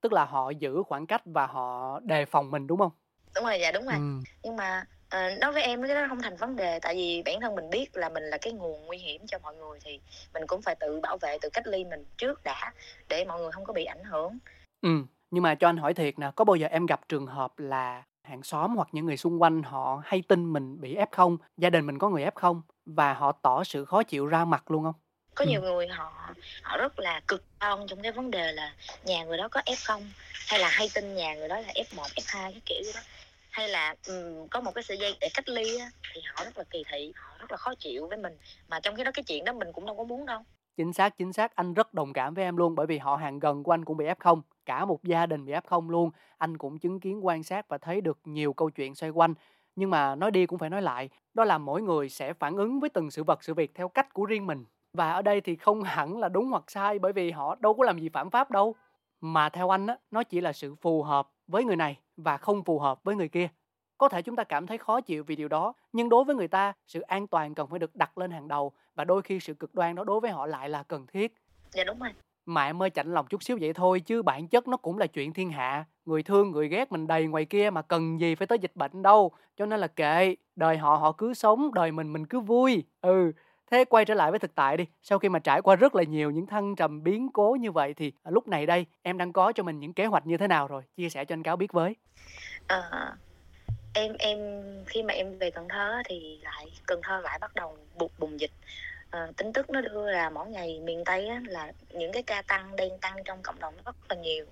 Tức 0.02 0.14
là 0.14 0.26
họ 0.26 0.50
giữ 0.50 0.84
khoảng 0.88 1.08
cách 1.08 1.22
và 1.26 1.48
họ 1.48 2.00
đề 2.04 2.26
phòng 2.26 2.52
mình 2.52 2.68
đúng 2.68 2.80
không? 2.80 2.92
Đúng 3.36 3.44
rồi 3.44 3.60
dạ 3.62 3.72
đúng 3.72 3.86
rồi. 3.86 3.96
Ừ 3.96 4.30
nhưng 4.44 4.56
mà 4.56 4.86
ờ, 5.10 5.36
đối 5.42 5.52
với 5.52 5.64
em 5.64 5.84
cái 5.84 5.96
đó 5.96 6.06
không 6.10 6.22
thành 6.22 6.36
vấn 6.36 6.56
đề 6.56 6.80
tại 6.80 6.96
vì 6.96 7.22
bản 7.26 7.42
thân 7.42 7.56
mình 7.56 7.70
biết 7.70 7.98
là 7.98 8.10
mình 8.10 8.24
là 8.24 8.38
cái 8.42 8.54
nguồn 8.54 8.86
nguy 8.86 8.98
hiểm 8.98 9.22
cho 9.28 9.40
mọi 9.40 9.56
người 9.56 9.80
thì 9.84 10.00
mình 10.34 10.44
cũng 10.48 10.62
phải 10.62 10.76
tự 10.76 11.00
bảo 11.00 11.18
vệ 11.18 11.38
tự 11.42 11.50
cách 11.50 11.68
ly 11.68 11.84
mình 11.84 12.06
trước 12.18 12.44
đã 12.44 12.74
để 13.10 13.26
mọi 13.26 13.40
người 13.40 13.52
không 13.52 13.66
có 13.66 13.74
bị 13.74 13.86
ảnh 13.86 14.04
hưởng. 14.04 14.38
Ừ 14.82 14.90
nhưng 15.32 15.44
mà 15.44 15.56
cho 15.56 15.70
anh 15.70 15.78
hỏi 15.78 15.94
thiệt 15.94 16.20
nè 16.20 16.32
có 16.36 16.46
bao 16.46 16.56
giờ 16.56 16.68
em 16.68 16.86
gặp 16.86 17.10
trường 17.10 17.28
hợp 17.28 17.60
là 17.60 18.04
hàng 18.30 18.44
xóm 18.44 18.76
hoặc 18.76 18.88
những 18.92 19.06
người 19.06 19.18
xung 19.18 19.42
quanh 19.42 19.64
họ 19.64 20.02
hay 20.06 20.22
tin 20.28 20.54
mình 20.54 20.82
bị 20.82 20.96
f0 20.96 21.38
gia 21.58 21.70
đình 21.70 21.86
mình 21.86 21.98
có 22.00 22.10
người 22.10 22.24
f0 22.26 22.62
và 22.86 23.14
họ 23.14 23.32
tỏ 23.32 23.64
sự 23.64 23.86
khó 23.86 24.04
chịu 24.04 24.26
ra 24.28 24.46
mặt 24.46 24.72
luôn 24.72 24.84
không? 24.84 24.96
Có 25.36 25.46
Ừ. 25.46 25.50
nhiều 25.50 25.62
người 25.62 25.88
họ 25.88 26.36
họ 26.64 26.78
rất 26.78 27.00
là 27.00 27.22
cực 27.28 27.44
đoan 27.60 27.80
trong 27.88 28.02
cái 28.02 28.12
vấn 28.12 28.32
đề 28.32 28.52
là 28.52 28.74
nhà 29.06 29.24
người 29.24 29.38
đó 29.38 29.48
có 29.52 29.62
f0 29.66 30.02
hay 30.48 30.60
là 30.60 30.70
hay 30.70 30.90
tin 30.96 31.16
nhà 31.16 31.36
người 31.36 31.48
đó 31.48 31.56
là 31.60 31.68
f1 31.76 32.08
f2 32.16 32.52
cái 32.52 32.62
kiểu 32.66 32.92
đó. 32.96 33.02
Hay 33.52 33.68
là 33.70 33.96
ừm, 34.06 34.48
có 34.52 34.62
một 34.62 34.72
cái 34.76 34.84
sợi 34.84 34.98
dây 34.98 35.18
để 35.22 35.30
cách 35.34 35.50
ly 35.50 35.78
á, 35.78 35.92
thì 36.14 36.22
họ 36.34 36.44
rất 36.44 36.58
là 36.58 36.64
kỳ 36.70 36.84
thị 36.92 37.12
họ 37.16 37.38
rất 37.40 37.52
là 37.52 37.58
khó 37.58 37.74
chịu 37.80 38.08
với 38.08 38.18
mình. 38.18 38.34
Mà 38.68 38.80
trong 38.80 38.96
khi 38.96 39.04
đó 39.04 39.12
cái 39.14 39.24
chuyện 39.28 39.46
đó 39.46 39.54
mình 39.54 39.68
cũng 39.74 39.86
đâu 39.86 39.96
có 39.98 40.04
muốn 40.04 40.26
đâu. 40.26 40.42
Chính 40.78 40.94
xác 40.94 41.18
chính 41.18 41.34
xác. 41.34 41.56
Anh 41.56 41.74
rất 41.74 41.94
đồng 41.94 42.14
cảm 42.14 42.34
với 42.34 42.44
em 42.44 42.58
luôn 42.58 42.76
bởi 42.76 42.88
vì 42.88 42.98
họ 42.98 43.16
hàng 43.16 43.40
gần 43.40 43.64
của 43.64 43.72
anh 43.74 43.86
cũng 43.86 43.98
bị 43.98 44.06
f0 44.06 44.42
cả 44.70 44.86
một 44.86 45.04
gia 45.04 45.26
đình 45.26 45.46
bị 45.46 45.54
f0 45.54 45.90
luôn. 45.90 46.12
Anh 46.38 46.58
cũng 46.58 46.80
chứng 46.80 47.00
kiến, 47.00 47.26
quan 47.26 47.44
sát 47.44 47.68
và 47.68 47.78
thấy 47.78 48.02
được 48.02 48.20
nhiều 48.26 48.54
câu 48.54 48.70
chuyện 48.70 48.96
xoay 48.96 49.10
quanh. 49.10 49.34
Nhưng 49.76 49.90
mà 49.90 50.16
nói 50.16 50.32
đi 50.32 50.46
cũng 50.46 50.60
phải 50.60 50.70
nói 50.70 50.82
lại, 50.82 51.10
đó 51.34 51.44
là 51.44 51.58
mỗi 51.58 51.82
người 51.82 52.10
sẽ 52.10 52.34
phản 52.34 52.58
ứng 52.58 52.80
với 52.80 52.90
từng 52.90 53.12
sự 53.12 53.24
vật, 53.24 53.44
sự 53.44 53.54
việc 53.54 53.76
theo 53.76 53.90
cách 53.90 54.14
của 54.14 54.26
riêng 54.26 54.48
mình. 54.48 54.66
Và 54.94 55.12
ở 55.12 55.22
đây 55.22 55.42
thì 55.42 55.56
không 55.56 55.84
hẳn 55.84 56.18
là 56.18 56.30
đúng 56.30 56.50
hoặc 56.50 56.72
sai, 56.72 57.00
bởi 57.00 57.14
vì 57.14 57.32
họ 57.32 57.56
đâu 57.60 57.74
có 57.74 57.84
làm 57.84 58.00
gì 58.00 58.10
phạm 58.10 58.30
pháp 58.30 58.52
đâu. 58.52 58.76
Mà 59.22 59.50
theo 59.50 59.74
anh 59.74 59.88
á, 59.88 59.98
nó 60.12 60.24
chỉ 60.24 60.42
là 60.42 60.54
sự 60.54 60.76
phù 60.76 61.04
hợp 61.04 61.30
với 61.48 61.64
người 61.64 61.76
này 61.76 62.00
và 62.18 62.38
không 62.38 62.64
phù 62.64 62.80
hợp 62.80 63.04
với 63.04 63.16
người 63.16 63.30
kia. 63.30 63.50
Có 63.98 64.10
thể 64.10 64.22
chúng 64.22 64.36
ta 64.36 64.44
cảm 64.44 64.68
thấy 64.68 64.78
khó 64.78 65.02
chịu 65.02 65.24
vì 65.24 65.36
điều 65.36 65.48
đó, 65.48 65.74
nhưng 65.94 66.10
đối 66.10 66.24
với 66.24 66.36
người 66.36 66.48
ta, 66.48 66.74
sự 66.88 67.02
an 67.02 67.28
toàn 67.28 67.56
cần 67.56 67.68
phải 67.68 67.80
được 67.80 67.96
đặt 67.96 68.18
lên 68.18 68.32
hàng 68.32 68.48
đầu 68.48 68.72
và 68.96 69.04
đôi 69.04 69.22
khi 69.22 69.40
sự 69.40 69.54
cực 69.54 69.76
đoan 69.76 69.96
đó 69.96 70.04
đối 70.04 70.20
với 70.20 70.32
họ 70.32 70.46
lại 70.46 70.70
là 70.70 70.84
cần 70.84 71.08
thiết. 71.08 71.34
Dạ 71.72 71.84
đúng 71.84 72.00
rồi 72.00 72.14
mà 72.50 72.66
em 72.66 72.84
ơi 72.84 72.90
chạnh 72.90 73.14
lòng 73.14 73.28
chút 73.28 73.44
xíu 73.44 73.58
vậy 73.62 73.74
thôi 73.74 74.00
chứ 74.00 74.22
bản 74.22 74.48
chất 74.48 74.68
nó 74.68 74.78
cũng 74.78 74.98
là 74.98 75.08
chuyện 75.08 75.34
thiên 75.34 75.52
hạ. 75.52 75.86
Người 76.06 76.24
thương 76.24 76.52
người 76.52 76.68
ghét 76.68 76.92
mình 76.92 77.08
đầy 77.08 77.28
ngoài 77.28 77.46
kia 77.46 77.70
mà 77.70 77.82
cần 77.82 78.20
gì 78.20 78.36
phải 78.36 78.48
tới 78.48 78.60
dịch 78.60 78.76
bệnh 78.76 79.02
đâu. 79.02 79.32
Cho 79.58 79.66
nên 79.66 79.80
là 79.80 79.88
kệ 79.88 80.36
đời 80.56 80.78
họ 80.78 80.96
họ 80.96 81.12
cứ 81.12 81.34
sống 81.34 81.74
đời 81.74 81.92
mình 81.92 82.14
mình 82.14 82.26
cứ 82.26 82.40
vui. 82.40 82.84
Ừ 83.02 83.32
thế 83.72 83.86
quay 83.86 84.06
trở 84.06 84.14
lại 84.14 84.32
với 84.32 84.40
thực 84.40 84.56
tại 84.56 84.78
đi. 84.78 84.86
Sau 85.04 85.20
khi 85.20 85.30
mà 85.30 85.40
trải 85.40 85.62
qua 85.62 85.76
rất 85.76 85.96
là 85.96 86.04
nhiều 86.04 86.32
những 86.32 86.46
thăng 86.46 86.76
trầm 86.76 87.04
biến 87.04 87.30
cố 87.34 87.58
như 87.60 87.72
vậy 87.72 87.94
thì 87.94 88.14
à, 88.24 88.32
lúc 88.32 88.48
này 88.48 88.66
đây 88.66 88.86
em 89.02 89.18
đang 89.18 89.34
có 89.34 89.52
cho 89.52 89.64
mình 89.64 89.80
những 89.80 89.94
kế 89.94 90.06
hoạch 90.06 90.28
như 90.28 90.38
thế 90.38 90.48
nào 90.48 90.68
rồi? 90.68 90.84
Chia 90.98 91.10
sẻ 91.10 91.26
cho 91.26 91.34
anh 91.34 91.44
cáo 91.44 91.56
biết 91.56 91.72
với. 91.72 91.96
À, 92.68 93.14
em 93.94 94.14
em 94.20 94.38
khi 94.88 95.04
mà 95.04 95.14
em 95.14 95.38
về 95.38 95.52
cần 95.52 95.68
thơ 95.70 96.02
thì 96.06 96.40
lại 96.44 96.66
cần 96.86 97.00
thơ 97.04 97.22
lại 97.24 97.40
bắt 97.42 97.56
đầu 97.56 97.78
bùng 98.20 98.40
dịch 98.40 98.52
à, 99.10 99.28
tin 99.38 99.54
tức 99.54 99.70
nó 99.70 99.82
đưa 99.82 100.12
ra 100.12 100.30
mỗi 100.30 100.48
ngày 100.48 100.80
miền 100.84 101.04
tây 101.06 101.28
á, 101.28 101.42
là 101.48 101.72
những 101.90 102.12
cái 102.12 102.24
ca 102.24 102.42
tăng 102.42 102.76
đang 102.76 103.00
tăng 103.00 103.16
trong 103.26 103.42
cộng 103.44 103.60
đồng 103.60 103.74
rất 103.86 103.96
là 104.10 104.16
nhiều. 104.16 104.46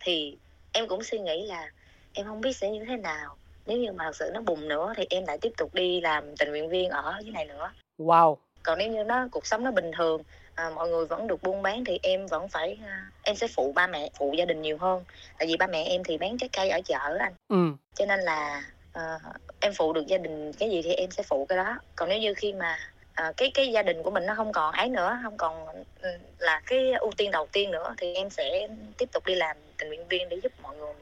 Thì 0.00 0.36
em 0.72 0.88
cũng 0.88 1.02
suy 1.04 1.18
nghĩ 1.18 1.46
là 1.46 1.70
em 2.12 2.26
không 2.26 2.40
biết 2.40 2.56
sẽ 2.56 2.70
như 2.70 2.84
thế 2.88 2.96
nào. 2.96 3.36
Nếu 3.66 3.78
như 3.78 3.92
mà 3.92 4.04
thật 4.04 4.16
sự 4.16 4.30
nó 4.34 4.40
bùng 4.40 4.68
nữa 4.68 4.92
thì 4.96 5.06
em 5.10 5.24
lại 5.26 5.38
tiếp 5.38 5.52
tục 5.56 5.74
đi 5.74 6.00
làm 6.00 6.36
tình 6.36 6.50
nguyện 6.50 6.68
viên 6.68 6.90
ở 6.90 7.20
dưới 7.22 7.32
này 7.32 7.44
nữa. 7.44 7.72
Wow. 7.98 8.36
Còn 8.62 8.78
nếu 8.78 8.88
như 8.88 9.04
nó 9.04 9.28
cuộc 9.30 9.46
sống 9.46 9.64
nó 9.64 9.70
bình 9.70 9.90
thường 9.96 10.22
à, 10.54 10.70
mọi 10.70 10.88
người 10.88 11.06
vẫn 11.06 11.26
được 11.26 11.42
buôn 11.42 11.62
bán 11.62 11.84
thì 11.84 11.98
em 12.02 12.26
vẫn 12.26 12.48
phải 12.48 12.78
à, 12.86 13.10
em 13.22 13.36
sẽ 13.36 13.48
phụ 13.56 13.72
ba 13.72 13.86
mẹ 13.86 14.10
phụ 14.18 14.34
gia 14.38 14.44
đình 14.44 14.62
nhiều 14.62 14.78
hơn. 14.78 15.04
Tại 15.38 15.48
vì 15.48 15.56
ba 15.56 15.66
mẹ 15.66 15.84
em 15.84 16.04
thì 16.04 16.18
bán 16.18 16.38
trái 16.38 16.48
cây 16.52 16.70
ở 16.70 16.80
chợ 16.84 17.16
anh. 17.18 17.32
Ừ. 17.48 17.72
cho 17.94 18.06
nên 18.06 18.20
là 18.20 18.62
à, 18.92 19.18
em 19.60 19.72
phụ 19.74 19.92
được 19.92 20.06
gia 20.06 20.18
đình 20.18 20.52
cái 20.52 20.70
gì 20.70 20.82
thì 20.82 20.92
em 20.92 21.10
sẽ 21.10 21.22
phụ 21.22 21.46
cái 21.48 21.58
đó. 21.58 21.78
Còn 21.96 22.08
nếu 22.08 22.18
như 22.18 22.34
khi 22.34 22.52
mà 22.52 22.78
à, 23.18 23.32
cái 23.36 23.50
cái 23.54 23.72
gia 23.72 23.82
đình 23.82 24.02
của 24.02 24.10
mình 24.10 24.26
nó 24.26 24.34
không 24.34 24.52
còn 24.52 24.74
ấy 24.74 24.88
nữa 24.88 25.18
không 25.22 25.36
còn 25.36 25.66
ừ, 26.00 26.10
là 26.38 26.62
cái 26.66 26.92
ưu 26.92 27.10
tiên 27.16 27.30
đầu 27.30 27.46
tiên 27.52 27.70
nữa 27.70 27.94
thì 27.98 28.14
em 28.14 28.30
sẽ 28.30 28.68
tiếp 28.98 29.08
tục 29.12 29.26
đi 29.26 29.34
làm 29.34 29.56
tình 29.78 29.88
nguyện 29.88 30.08
viên 30.08 30.28
để 30.28 30.40
giúp 30.42 30.52
mọi 30.62 30.76
người. 30.76 30.94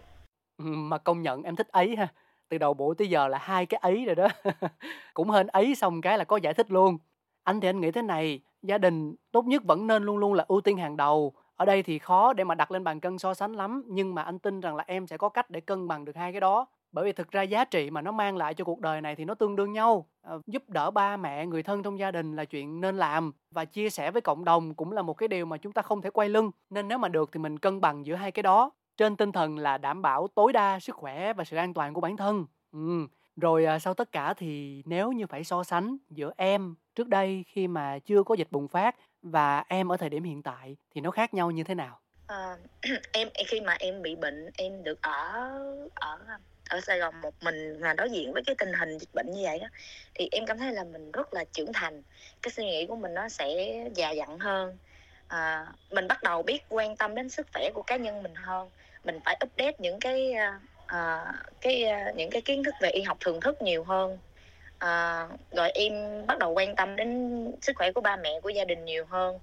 Ừ, 0.59 0.65
mà 0.65 0.99
công 0.99 1.23
nhận 1.23 1.43
em 1.43 1.57
thích 1.57 1.69
ấy 1.69 1.97
ha. 1.97 2.09
Từ 2.49 2.59
đầu 2.59 2.75
buổi 2.75 2.95
tới 2.99 3.09
giờ 3.09 3.29
là 3.29 3.39
hai 3.39 3.67
cái 3.67 3.81
ấy 3.83 4.05
rồi 4.05 4.15
đó. 4.15 4.29
Cũng 5.15 5.31
hên 5.31 5.47
ấy 5.47 5.75
xong 5.75 6.01
cái 6.01 6.19
là 6.19 6.25
có 6.25 6.37
giải 6.37 6.55
thích 6.55 6.71
luôn. 6.71 6.99
Anh 7.45 7.61
thì 7.61 7.69
anh 7.69 7.81
nghĩ 7.81 7.91
thế 7.91 8.03
này 8.03 8.41
gia 8.63 8.79
đình 8.79 9.15
tốt 9.33 9.45
nhất 9.45 9.63
vẫn 9.65 9.87
nên 9.87 10.03
luôn 10.03 10.19
luôn 10.19 10.35
là 10.35 10.45
ưu 10.49 10.61
tiên 10.61 10.77
hàng 10.77 10.97
đầu. 10.97 11.33
Ở 11.57 11.65
đây 11.65 11.83
thì 11.83 11.99
khó 11.99 12.33
để 12.33 12.45
mà 12.45 12.55
đặt 12.55 12.71
lên 12.71 12.85
bàn 12.85 13.01
cân 13.01 13.19
so 13.19 13.35
sánh 13.35 13.53
lắm 13.53 13.83
nhưng 13.87 14.15
mà 14.15 14.23
anh 14.23 14.39
tin 14.39 14.61
rằng 14.61 14.77
là 14.77 14.85
em 14.87 15.07
sẽ 15.07 15.17
có 15.17 15.29
cách 15.29 15.51
để 15.51 15.61
cân 15.61 15.89
bằng 15.89 16.05
được 16.05 16.17
hai 16.17 16.33
cái 16.33 16.41
đó 16.41 16.67
bởi 16.93 17.05
vì 17.05 17.13
thực 17.13 17.31
ra 17.31 17.43
giá 17.43 17.65
trị 17.65 17.91
mà 17.91 18.03
nó 18.03 18.13
mang 18.13 18.37
lại 18.37 18.55
cho 18.55 18.65
cuộc 18.65 18.81
đời 18.81 19.01
này 19.01 19.17
thì 19.17 19.25
nó 19.25 19.35
tương 19.35 19.57
đương 19.57 19.73
nhau. 19.73 20.07
À, 20.23 20.35
giúp 20.47 20.63
đỡ 20.69 20.91
ba 20.91 21.17
mẹ 21.17 21.47
người 21.47 21.63
thân 21.63 21.83
trong 21.83 21.99
gia 21.99 22.11
đình 22.11 22.37
là 22.37 22.45
chuyện 22.45 22.81
nên 22.81 22.97
làm 22.97 23.33
và 23.51 23.65
chia 23.65 23.91
sẻ 23.91 24.11
với 24.11 24.23
cộng 24.23 24.45
đồng 24.45 24.75
cũng 24.75 24.93
là 24.93 25.03
một 25.03 25.15
cái 25.15 25.29
điều 25.29 25.47
mà 25.47 25.57
chúng 25.57 25.73
ta 25.73 25.83
không 25.83 26.03
thể 26.03 26.11
quay 26.11 26.29
lưng. 26.29 26.51
Nên 26.71 26.89
nếu 26.89 26.99
mà 26.99 27.09
được 27.09 27.31
thì 27.33 27.41
mình 27.41 27.59
cân 27.59 27.81
bằng 27.81 28.07
giữa 28.07 28.15
hai 28.15 28.33
cái 28.33 28.43
đó. 28.43 28.71
Trên 28.97 29.17
tinh 29.17 29.33
thần 29.33 29.59
là 29.59 29.79
đảm 29.79 30.03
bảo 30.03 30.29
tối 30.35 30.53
đa 30.53 30.81
sức 30.81 30.97
khỏe 30.97 31.33
và 31.33 31.45
sự 31.45 31.57
an 31.57 31.75
toàn 31.75 31.95
của 31.95 32.01
bản 32.01 32.17
thân. 32.17 32.47
Ừ. 32.73 33.07
rồi 33.37 33.65
à, 33.65 33.79
sau 33.79 33.95
tất 33.95 34.13
cả 34.13 34.35
thì 34.35 34.83
nếu 34.87 35.13
như 35.13 35.27
phải 35.27 35.45
so 35.45 35.65
sánh 35.65 35.97
giữa 36.11 36.33
em 36.37 36.75
trước 36.95 37.09
đây 37.09 37.45
khi 37.49 37.69
mà 37.69 37.99
chưa 37.99 38.23
có 38.23 38.35
dịch 38.35 38.49
bùng 38.51 38.69
phát 38.69 38.97
và 39.23 39.65
em 39.69 39.93
ở 39.93 39.97
thời 39.97 40.11
điểm 40.11 40.23
hiện 40.23 40.43
tại 40.43 40.77
thì 40.95 41.01
nó 41.01 41.11
khác 41.11 41.35
nhau 41.35 41.51
như 41.51 41.65
thế 41.65 41.75
nào? 41.75 42.01
À, 42.27 42.57
em 43.13 43.29
khi 43.47 43.61
mà 43.61 43.77
em 43.81 44.03
bị 44.03 44.17
bệnh 44.17 44.51
em 44.57 44.85
được 44.85 45.03
ở 45.03 45.89
ở 45.95 46.19
ở 46.69 46.81
Sài 46.81 46.99
Gòn 46.99 47.21
một 47.21 47.35
mình 47.41 47.81
mà 47.81 47.95
đối 47.95 48.11
diện 48.11 48.33
với 48.33 48.43
cái 48.47 48.57
tình 48.59 48.73
hình 48.73 48.99
dịch 48.99 49.15
bệnh 49.15 49.31
như 49.31 49.43
vậy 49.45 49.59
đó 49.59 49.67
thì 50.15 50.29
em 50.33 50.47
cảm 50.47 50.59
thấy 50.59 50.73
là 50.73 50.85
mình 50.85 51.13
rất 51.13 51.35
là 51.35 51.45
trưởng 51.53 51.73
thành. 51.73 52.03
Cái 52.43 52.51
suy 52.51 52.65
nghĩ 52.65 52.87
của 52.87 52.97
mình 52.97 53.15
nó 53.15 53.29
sẽ 53.29 53.81
già 53.95 54.11
dặn 54.11 54.39
hơn. 54.39 54.79
À, 55.29 55.67
mình 55.91 56.09
bắt 56.09 56.23
đầu 56.23 56.43
biết 56.43 56.65
quan 56.69 56.97
tâm 56.97 57.15
đến 57.15 57.29
sức 57.29 57.47
khỏe 57.55 57.71
của 57.75 57.83
cá 57.83 57.97
nhân 57.97 58.23
mình 58.23 58.35
hơn. 58.35 58.71
Mình 59.05 59.21
phải 59.25 59.37
update 59.45 59.77
những 59.79 60.01
cái 60.01 60.33
à, 60.33 60.61
à 60.87 61.33
cái 61.61 61.85
à, 61.85 62.13
những 62.17 62.31
cái 62.31 62.43
kiến 62.43 62.65
thức 62.65 62.75
về 62.81 62.91
y 62.91 63.03
học 63.03 63.17
thường 63.21 63.41
thức 63.41 63.63
nhiều 63.63 63.85
hơn. 63.85 64.19
À, 64.79 65.29
rồi 65.53 65.71
em 65.71 66.23
bắt 66.27 66.39
đầu 66.39 66.53
quan 66.53 66.77
tâm 66.77 66.97
đến 66.97 67.53
sức 67.63 67.77
khỏe 67.77 67.93
của 67.93 68.01
ba 68.01 68.17
mẹ 68.17 68.41
của 68.43 68.49
gia 68.49 68.65
đình 68.65 68.85
nhiều 68.85 69.05
hơn. 69.05 69.39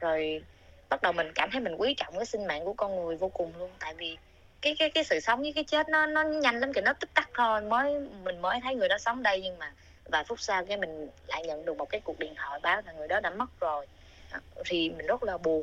Rồi 0.00 0.42
bắt 0.88 1.02
đầu 1.02 1.12
mình 1.12 1.32
cảm 1.34 1.50
thấy 1.50 1.60
mình 1.60 1.74
quý 1.74 1.94
trọng 1.94 2.16
cái 2.16 2.26
sinh 2.26 2.46
mạng 2.46 2.64
của 2.64 2.74
con 2.74 2.96
người 2.96 3.16
vô 3.16 3.28
cùng 3.28 3.52
luôn. 3.58 3.70
Tại 3.78 3.94
vì 3.94 4.16
cái 4.64 4.74
cái 4.78 4.90
cái 4.90 5.04
sự 5.04 5.20
sống 5.20 5.40
với 5.40 5.52
cái 5.52 5.64
chết 5.64 5.88
nó 5.88 6.06
nó 6.06 6.22
nhanh 6.22 6.60
lắm 6.60 6.72
kìa 6.72 6.80
nó 6.80 6.92
tích 6.92 7.14
tắc 7.14 7.30
thôi. 7.34 7.60
Mới, 7.60 8.00
mình 8.24 8.42
mới 8.42 8.60
thấy 8.62 8.74
người 8.74 8.88
đó 8.88 8.98
sống 8.98 9.22
đây 9.22 9.40
nhưng 9.42 9.58
mà 9.58 9.72
vài 10.04 10.24
phút 10.24 10.40
sau 10.40 10.64
cái 10.64 10.76
mình 10.76 11.08
lại 11.26 11.42
nhận 11.46 11.64
được 11.64 11.76
một 11.76 11.88
cái 11.88 12.00
cuộc 12.00 12.18
điện 12.18 12.34
thoại 12.36 12.60
báo 12.62 12.82
là 12.86 12.92
người 12.92 13.08
đó 13.08 13.20
đã 13.20 13.30
mất 13.30 13.60
rồi. 13.60 13.86
À, 14.30 14.40
thì 14.64 14.90
mình 14.90 15.06
rất 15.06 15.22
là 15.22 15.38
buồn. 15.38 15.62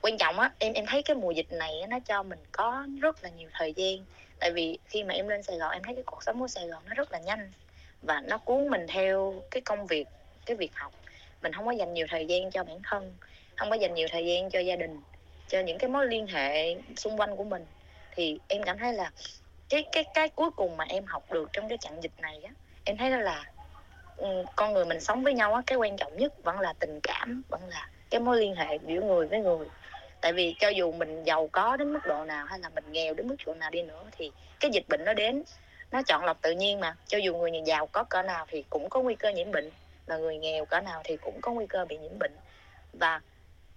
Quan 0.00 0.18
trọng 0.18 0.38
á, 0.38 0.50
em 0.58 0.72
em 0.72 0.86
thấy 0.86 1.02
cái 1.02 1.16
mùa 1.16 1.30
dịch 1.30 1.52
này 1.52 1.72
nó 1.88 1.98
cho 2.00 2.22
mình 2.22 2.38
có 2.52 2.86
rất 3.00 3.24
là 3.24 3.30
nhiều 3.36 3.48
thời 3.52 3.72
gian. 3.72 3.96
Tại 4.38 4.50
vì 4.50 4.78
khi 4.86 5.04
mà 5.04 5.14
em 5.14 5.28
lên 5.28 5.42
Sài 5.42 5.56
Gòn, 5.56 5.72
em 5.72 5.82
thấy 5.82 5.94
cái 5.94 6.04
cuộc 6.06 6.22
sống 6.22 6.40
của 6.40 6.48
Sài 6.48 6.66
Gòn 6.66 6.82
nó 6.88 6.94
rất 6.94 7.12
là 7.12 7.18
nhanh 7.18 7.52
và 8.02 8.20
nó 8.20 8.38
cuốn 8.38 8.68
mình 8.68 8.86
theo 8.88 9.42
cái 9.50 9.60
công 9.60 9.86
việc, 9.86 10.08
cái 10.46 10.56
việc 10.56 10.74
học. 10.74 10.92
Mình 11.42 11.52
không 11.52 11.66
có 11.66 11.72
dành 11.72 11.94
nhiều 11.94 12.06
thời 12.10 12.26
gian 12.26 12.50
cho 12.50 12.64
bản 12.64 12.78
thân, 12.84 13.14
không 13.56 13.70
có 13.70 13.76
dành 13.76 13.94
nhiều 13.94 14.08
thời 14.10 14.26
gian 14.26 14.50
cho 14.50 14.60
gia 14.60 14.76
đình, 14.76 15.00
cho 15.48 15.60
những 15.60 15.78
cái 15.78 15.90
mối 15.90 16.06
liên 16.06 16.26
hệ 16.26 16.76
xung 16.96 17.20
quanh 17.20 17.36
của 17.36 17.44
mình 17.44 17.64
thì 18.18 18.38
em 18.48 18.62
cảm 18.62 18.78
thấy 18.78 18.92
là 18.92 19.10
cái 19.68 19.84
cái 19.92 20.04
cái 20.14 20.28
cuối 20.28 20.50
cùng 20.50 20.76
mà 20.76 20.84
em 20.88 21.04
học 21.06 21.32
được 21.32 21.48
trong 21.52 21.68
cái 21.68 21.78
trận 21.78 22.02
dịch 22.02 22.12
này 22.20 22.40
á, 22.44 22.50
em 22.84 22.96
thấy 22.96 23.10
đó 23.10 23.16
là 23.16 23.44
ừ, 24.16 24.44
con 24.56 24.72
người 24.72 24.84
mình 24.84 25.00
sống 25.00 25.24
với 25.24 25.34
nhau 25.34 25.54
á, 25.54 25.62
cái 25.66 25.78
quan 25.78 25.96
trọng 25.96 26.16
nhất 26.16 26.32
vẫn 26.42 26.60
là 26.60 26.72
tình 26.72 27.00
cảm, 27.02 27.42
vẫn 27.48 27.60
là 27.68 27.88
cái 28.10 28.20
mối 28.20 28.40
liên 28.40 28.54
hệ 28.54 28.78
giữa 28.86 29.00
người 29.00 29.26
với 29.26 29.40
người. 29.40 29.66
Tại 30.20 30.32
vì 30.32 30.54
cho 30.60 30.68
dù 30.68 30.92
mình 30.92 31.24
giàu 31.24 31.48
có 31.52 31.76
đến 31.76 31.92
mức 31.92 32.06
độ 32.06 32.24
nào 32.24 32.46
hay 32.46 32.58
là 32.58 32.68
mình 32.68 32.84
nghèo 32.92 33.14
đến 33.14 33.28
mức 33.28 33.36
độ 33.46 33.54
nào 33.54 33.70
đi 33.70 33.82
nữa 33.82 34.04
thì 34.12 34.30
cái 34.60 34.70
dịch 34.70 34.88
bệnh 34.88 35.04
nó 35.04 35.12
đến, 35.14 35.42
nó 35.90 36.02
chọn 36.06 36.24
lọc 36.24 36.42
tự 36.42 36.50
nhiên 36.50 36.80
mà. 36.80 36.96
Cho 37.06 37.18
dù 37.18 37.36
người 37.36 37.52
giàu 37.66 37.86
có 37.86 38.04
cỡ 38.04 38.22
nào 38.22 38.46
thì 38.48 38.64
cũng 38.70 38.90
có 38.90 39.00
nguy 39.00 39.14
cơ 39.14 39.28
nhiễm 39.28 39.52
bệnh 39.52 39.70
và 40.06 40.16
người 40.16 40.38
nghèo 40.38 40.64
cỡ 40.64 40.80
nào 40.80 41.00
thì 41.04 41.16
cũng 41.16 41.40
có 41.40 41.52
nguy 41.52 41.66
cơ 41.66 41.84
bị 41.84 41.98
nhiễm 41.98 42.18
bệnh. 42.18 42.36
Và 42.92 43.20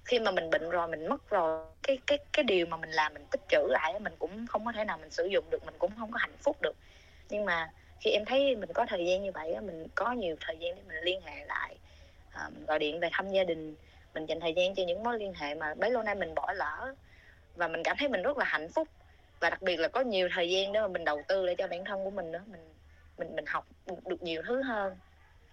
khi 0.05 0.19
mà 0.19 0.31
mình 0.31 0.49
bệnh 0.49 0.69
rồi 0.69 0.87
mình 0.87 1.07
mất 1.07 1.29
rồi 1.29 1.67
cái 1.83 1.97
cái 2.07 2.17
cái 2.33 2.43
điều 2.43 2.65
mà 2.65 2.77
mình 2.77 2.89
làm 2.91 3.13
mình 3.13 3.25
tích 3.31 3.41
trữ 3.49 3.67
lại 3.69 3.99
mình 3.99 4.13
cũng 4.19 4.47
không 4.47 4.65
có 4.65 4.71
thể 4.71 4.85
nào 4.85 4.97
mình 4.97 5.11
sử 5.11 5.25
dụng 5.25 5.49
được 5.49 5.65
mình 5.65 5.75
cũng 5.79 5.91
không 5.99 6.11
có 6.11 6.17
hạnh 6.17 6.37
phúc 6.43 6.61
được. 6.61 6.75
Nhưng 7.29 7.45
mà 7.45 7.69
khi 7.99 8.11
em 8.11 8.25
thấy 8.25 8.55
mình 8.55 8.73
có 8.73 8.85
thời 8.89 9.05
gian 9.05 9.23
như 9.23 9.31
vậy 9.31 9.55
mình 9.61 9.87
có 9.95 10.11
nhiều 10.11 10.35
thời 10.39 10.57
gian 10.59 10.75
để 10.75 10.81
mình 10.87 10.97
liên 11.03 11.21
hệ 11.21 11.45
lại 11.45 11.75
à, 12.31 12.49
mình 12.53 12.65
gọi 12.65 12.79
điện 12.79 12.99
về 12.99 13.09
thăm 13.11 13.29
gia 13.29 13.43
đình 13.43 13.75
mình 14.13 14.25
dành 14.25 14.39
thời 14.39 14.53
gian 14.53 14.75
cho 14.75 14.83
những 14.87 15.03
mối 15.03 15.19
liên 15.19 15.33
hệ 15.33 15.55
mà 15.55 15.73
bấy 15.73 15.91
lâu 15.91 16.03
nay 16.03 16.15
mình 16.15 16.35
bỏ 16.35 16.53
lỡ. 16.53 16.95
Và 17.55 17.67
mình 17.67 17.83
cảm 17.83 17.97
thấy 17.99 18.07
mình 18.09 18.21
rất 18.21 18.37
là 18.37 18.45
hạnh 18.45 18.67
phúc. 18.69 18.87
Và 19.39 19.49
đặc 19.49 19.61
biệt 19.61 19.77
là 19.77 19.87
có 19.87 20.01
nhiều 20.01 20.29
thời 20.35 20.49
gian 20.49 20.71
để 20.71 20.81
mà 20.81 20.87
mình 20.87 21.05
đầu 21.05 21.21
tư 21.27 21.45
lại 21.45 21.55
cho 21.57 21.67
bản 21.67 21.85
thân 21.85 22.03
của 22.03 22.09
mình 22.09 22.31
nữa 22.31 22.43
mình 22.47 22.73
mình 23.17 23.35
mình 23.35 23.45
học 23.45 23.65
được 24.05 24.23
nhiều 24.23 24.41
thứ 24.47 24.61
hơn. 24.63 24.95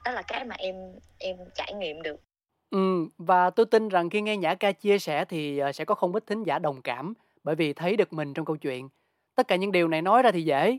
Đó 0.04 0.12
là 0.12 0.22
cái 0.22 0.44
mà 0.44 0.54
em 0.58 0.74
em 1.18 1.36
trải 1.54 1.72
nghiệm 1.72 2.02
được. 2.02 2.27
Ừ, 2.70 3.06
và 3.18 3.50
tôi 3.50 3.66
tin 3.66 3.88
rằng 3.88 4.10
khi 4.10 4.20
nghe 4.20 4.36
Nhã 4.36 4.54
Ca 4.54 4.72
chia 4.72 4.98
sẻ 4.98 5.24
thì, 5.24 5.58
ờ, 5.58 5.72
sẽ 5.72 5.84
có 5.84 5.94
không 5.94 6.12
ít 6.12 6.26
thính 6.26 6.42
giả 6.42 6.58
đồng 6.58 6.82
cảm, 6.82 7.14
bởi 7.44 7.54
vì 7.54 7.72
thấy 7.72 7.96
được 7.96 8.12
mình 8.12 8.34
trong 8.34 8.44
câu 8.46 8.56
chuyện. 8.56 8.88
Tất 9.34 9.48
cả 9.48 9.56
những 9.56 9.72
điều 9.72 9.88
này 9.88 10.02
nói 10.02 10.22
ra 10.22 10.30
thì 10.32 10.42
dễ, 10.42 10.78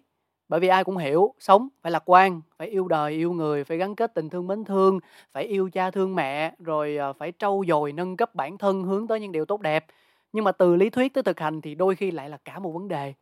bởi 0.49 0.60
vì 0.60 0.67
ai 0.67 0.84
cũng 0.84 0.97
hiểu, 0.97 1.34
sống 1.39 1.67
phải 1.82 1.91
lạc 1.91 2.04
quan, 2.10 2.41
phải 2.58 2.67
yêu 2.67 2.88
đời, 2.88 3.12
yêu 3.13 3.34
người, 3.34 3.63
phải 3.63 3.78
gắn 3.78 3.95
kết 3.95 4.13
tình 4.13 4.30
thương 4.30 4.47
mến 4.47 4.63
thương, 4.65 4.99
phải 5.34 5.43
yêu 5.43 5.69
cha 5.73 5.91
thương 5.91 6.15
mẹ, 6.15 6.56
rồi, 6.60 6.97
ờ, 6.97 7.13
phải 7.13 7.34
trau 7.39 7.63
dồi, 7.67 7.91
nâng 7.93 8.17
cấp 8.17 8.36
bản 8.36 8.58
thân 8.58 8.84
hướng 8.84 9.08
tới 9.08 9.19
những 9.19 9.32
điều 9.32 9.45
tốt 9.45 9.62
đẹp. 9.62 9.86
Nhưng 10.34 10.43
mà 10.43 10.52
từ 10.52 10.75
lý 10.75 10.89
thuyết 10.89 11.13
tới 11.13 11.23
thực 11.23 11.39
hành 11.39 11.62
thì 11.62 11.75
đôi 11.75 11.95
khi 11.95 12.12
lại 12.12 12.30
là 12.30 12.38
cả 12.45 12.60
một 12.60 12.71
vấn 12.71 12.88
đề. 12.88 13.13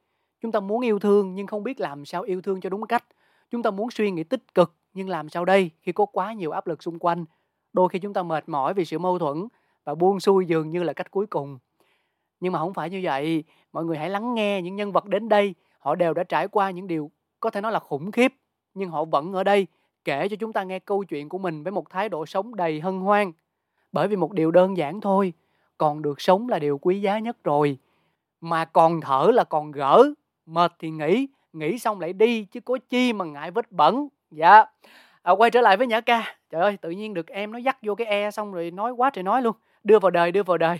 Chúng 0.41 0.51
ta 0.51 0.60
muốn 0.60 0.82
yêu 0.86 0.99
thương 0.99 1.36
nhưng 1.36 1.47
không 1.47 1.63
biết 1.63 1.80
làm 1.80 2.06
sao 2.06 2.21
yêu 2.21 2.41
thương 2.41 2.62
cho 2.62 2.69
đúng 2.69 2.88
cách. 2.88 3.03
Chúng 3.51 3.63
ta 3.63 3.71
muốn 3.71 3.91
suy 3.91 4.12
nghĩ 4.12 4.23
tích 4.23 4.53
cực 4.56 4.73
nhưng 4.93 5.10
làm 5.10 5.30
sao 5.30 5.45
đây 5.45 5.71
khi 5.82 5.91
có 5.91 6.06
quá 6.06 6.34
nhiều 6.34 6.51
áp 6.51 6.67
lực 6.67 6.84
xung 6.84 6.99
quanh? 6.99 7.25
Đôi 7.78 7.90
khi 7.90 8.00
chúng 8.00 8.13
ta 8.13 8.24
mệt 8.24 8.50
mỏi 8.50 8.74
vì 8.74 8.86
sự 8.86 9.00
mâu 9.00 9.20
thuẫn 9.20 9.48
và 9.84 9.96
buông 9.96 10.20
xuôi 10.20 10.46
dường 10.46 10.70
như 10.70 10.84
là 10.84 10.94
cách 10.94 11.12
cuối 11.12 11.28
cùng. 11.28 11.58
Nhưng 12.40 12.54
mà 12.54 12.60
không 12.60 12.74
phải 12.74 12.90
như 12.90 13.00
vậy. 13.04 13.44
Mọi 13.74 13.86
người 13.86 13.98
hãy 13.98 14.10
lắng 14.10 14.34
nghe 14.34 14.62
những 14.62 14.76
nhân 14.76 14.92
vật 14.92 15.06
đến 15.06 15.30
đây. 15.30 15.56
Họ 15.80 15.96
đều 15.96 16.13
đã 16.13 16.24
trải 16.24 16.48
qua 16.48 16.72
những 16.72 16.88
điều 16.88 17.12
có 17.40 17.50
thể 17.50 17.62
nói 17.62 17.72
là 17.72 17.80
khủng 17.80 18.12
khiếp, 18.12 18.34
nhưng 18.74 18.90
họ 18.90 19.06
vẫn 19.06 19.34
ở 19.34 19.44
đây 19.44 19.68
kể 20.06 20.28
cho 20.30 20.36
chúng 20.36 20.54
ta 20.54 20.63
nghe 20.63 20.80
câu 20.80 21.04
chuyện 21.04 21.30
của 21.30 21.38
mình 21.38 21.63
với 21.63 21.72
một 21.72 21.90
thái 21.90 22.10
độ 22.10 22.26
sống 22.26 22.56
đầy 22.56 22.80
hân 22.80 23.00
hoan. 23.00 23.32
Bởi 23.92 24.08
vì 24.08 24.16
một 24.16 24.34
điều 24.34 24.52
đơn 24.52 24.78
giản 24.78 25.02
thôi, 25.02 25.34
còn 25.78 26.02
được 26.02 26.22
sống 26.22 26.50
là 26.50 26.60
điều 26.60 26.78
quý 26.78 27.02
giá 27.02 27.20
nhất 27.20 27.44
rồi. 27.44 27.78
Mà 28.42 28.66
còn 28.66 29.02
thở 29.02 29.30
là 29.34 29.44
còn 29.44 29.72
gỡ, 29.72 30.04
mệt 30.46 30.74
thì 30.80 30.90
nghỉ 30.90 31.28
nghỉ 31.54 31.80
xong 31.80 32.00
lại 32.00 32.13
đi 32.13 32.44
chứ 32.44 32.60
có 32.62 32.78
chi 32.90 33.13
mà 33.13 33.26
ngại 33.26 33.52
vết 33.52 33.72
bẩn. 33.72 34.08
Dạ 34.32 34.66
à, 35.28 35.32
quay 35.32 35.52
trở 35.52 35.62
lại 35.62 35.78
với 35.78 35.88
nhã 35.88 36.02
ca. 36.02 36.36
Trời 36.52 36.62
ơi 36.62 36.78
tự 36.82 36.90
nhiên 36.90 37.13
được 37.13 37.28
em 37.28 37.52
nó 37.52 37.58
dắt 37.58 37.78
vô 37.82 37.96
cái 37.96 38.08
e 38.08 38.32
xong 38.32 38.54
rồi 38.54 38.72
nói 38.72 38.92
quá 38.92 39.10
trời 39.13 39.24
nói 39.24 39.42
luôn. 39.42 39.56
Đưa 39.84 40.00
vào 40.00 40.12
đời 40.12 40.32
đưa 40.32 40.44
vào 40.44 40.58
đời. 40.58 40.80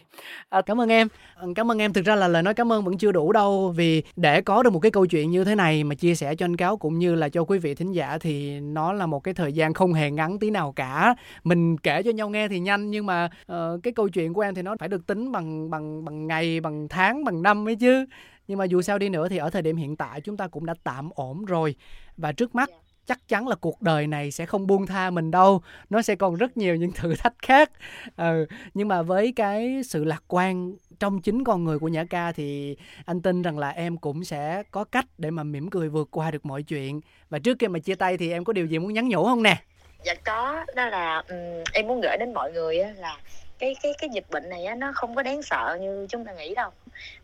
À, 0.50 0.62
cảm 0.62 0.82
ơn 0.82 0.90
em. 0.90 1.08
Cảm 1.56 1.72
ơn 1.72 1.82
em. 1.82 1.94
Thực 1.94 2.06
ra 2.06 2.16
là 2.16 2.28
lời 2.28 2.44
nói 2.44 2.54
cảm 2.54 2.72
ơn 2.72 2.84
vẫn 2.84 2.98
chưa 2.98 3.12
đủ 3.12 3.32
đâu 3.32 3.74
vì 3.76 4.04
để 4.16 4.42
có 4.42 4.64
được 4.64 4.74
một 4.74 4.80
cái 4.80 4.92
câu 4.92 5.06
chuyện 5.06 5.32
như 5.32 5.44
thế 5.44 5.56
này 5.56 5.84
mà 5.84 5.96
chia 5.96 6.16
sẻ 6.16 6.36
cho 6.36 6.46
anh 6.46 6.58
cáo 6.58 6.78
cũng 6.78 7.00
như 7.00 7.16
là 7.16 7.30
cho 7.30 7.44
quý 7.44 7.60
vị 7.60 7.76
thính 7.76 7.92
giả 7.92 8.18
thì 8.18 8.60
nó 8.60 8.94
là 8.94 9.06
một 9.06 9.20
cái 9.20 9.34
thời 9.34 9.54
gian 9.54 9.74
không 9.74 9.94
hề 9.94 10.12
ngắn 10.12 10.40
tí 10.40 10.50
nào 10.50 10.74
cả. 10.76 11.16
Mình 11.44 11.78
kể 11.78 12.04
cho 12.04 12.12
nhau 12.12 12.30
nghe 12.30 12.48
thì 12.48 12.60
nhanh 12.60 12.90
nhưng 12.90 13.06
mà 13.06 13.30
uh, 13.52 13.84
cái 13.84 13.94
câu 13.94 14.10
chuyện 14.10 14.34
của 14.34 14.42
em 14.42 14.56
thì 14.56 14.62
nó 14.62 14.76
phải 14.80 14.90
được 14.90 15.08
tính 15.08 15.32
bằng 15.32 15.70
bằng 15.70 16.06
bằng 16.06 16.28
ngày 16.28 16.60
bằng 16.60 16.88
tháng 16.88 17.24
bằng 17.24 17.42
năm 17.42 17.68
ấy 17.68 17.76
chứ. 17.76 18.06
Nhưng 18.48 18.58
mà 18.58 18.66
dù 18.66 18.82
sao 18.82 18.98
đi 18.98 19.10
nữa 19.10 19.30
thì 19.30 19.38
ở 19.38 19.50
thời 19.50 19.62
điểm 19.62 19.76
hiện 19.76 19.96
tại 19.96 20.22
chúng 20.22 20.38
ta 20.38 20.48
cũng 20.48 20.66
đã 20.66 20.74
tạm 20.84 21.10
ổn 21.16 21.46
rồi. 21.46 21.76
Và 22.18 22.32
trước 22.32 22.56
mắt 22.56 22.70
dạ 22.70 22.87
chắc 23.08 23.28
chắn 23.28 23.48
là 23.48 23.56
cuộc 23.56 23.82
đời 23.82 24.08
này 24.08 24.32
sẽ 24.32 24.46
không 24.46 24.68
buông 24.68 24.86
tha 24.86 25.10
mình 25.10 25.32
đâu. 25.32 25.62
Nó 25.90 26.02
sẽ 26.02 26.16
còn 26.16 26.36
rất 26.36 26.58
nhiều 26.58 26.76
những 26.76 26.92
thử 26.92 27.16
thách 27.16 27.34
khác. 27.42 27.72
Ừ, 28.18 28.46
nhưng 28.74 28.88
mà 28.88 29.02
với 29.02 29.34
cái 29.36 29.82
sự 29.86 30.04
lạc 30.04 30.24
quan 30.28 30.76
trong 31.00 31.22
chính 31.22 31.44
con 31.44 31.64
người 31.64 31.80
của 31.80 31.88
nhã 31.88 32.04
ca 32.10 32.32
thì 32.32 32.78
anh 33.06 33.22
tin 33.22 33.42
rằng 33.42 33.60
là 33.60 33.70
em 33.70 33.98
cũng 33.98 34.24
sẽ 34.24 34.64
có 34.72 34.84
cách 34.84 35.06
để 35.18 35.32
mà 35.32 35.44
mỉm 35.44 35.70
cười 35.70 35.90
vượt 35.90 36.08
qua 36.12 36.32
được 36.32 36.46
mọi 36.46 36.64
chuyện. 36.64 37.02
Và 37.30 37.40
trước 37.40 37.58
khi 37.60 37.68
mà 37.68 37.80
chia 37.80 37.96
tay 37.96 38.18
thì 38.18 38.32
em 38.32 38.44
có 38.44 38.54
điều 38.54 38.66
gì 38.66 38.80
muốn 38.80 38.94
nhắn 38.94 39.10
nhủ 39.10 39.24
không 39.26 39.44
nè? 39.44 39.58
Dạ 40.04 40.14
có 40.26 40.66
đó 40.76 40.90
là 40.90 41.24
um, 41.30 41.64
em 41.74 41.88
muốn 41.88 42.02
gửi 42.02 42.18
đến 42.20 42.34
mọi 42.34 42.52
người 42.52 42.78
là 42.98 43.18
cái 43.60 43.76
cái 43.82 43.94
cái 43.98 44.10
dịch 44.14 44.26
bệnh 44.30 44.50
này 44.50 44.66
á, 44.66 44.76
nó 44.76 44.92
không 44.96 45.16
có 45.16 45.24
đáng 45.24 45.42
sợ 45.42 45.78
như 45.82 46.08
chúng 46.10 46.26
ta 46.26 46.34
nghĩ 46.34 46.56
đâu. 46.56 46.70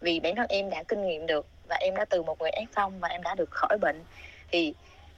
Vì 0.01 0.19
bản 0.19 0.35
thân 0.35 0.45
em 0.49 0.69
đã 0.69 0.83
kinh 0.83 1.07
nghiệm 1.07 1.25
được 1.25 1.47
và 1.69 1.75
em 1.75 1.95
đã 1.95 2.05
từ 2.05 2.23
một 2.23 2.41
người 2.41 2.51
f 2.73 2.89
và 2.99 3.07
em 3.07 3.23
đã 3.23 3.35
được 3.35 3.51
khỏi 3.51 3.77
bệnh. 3.77 4.03
Thì 4.51 4.73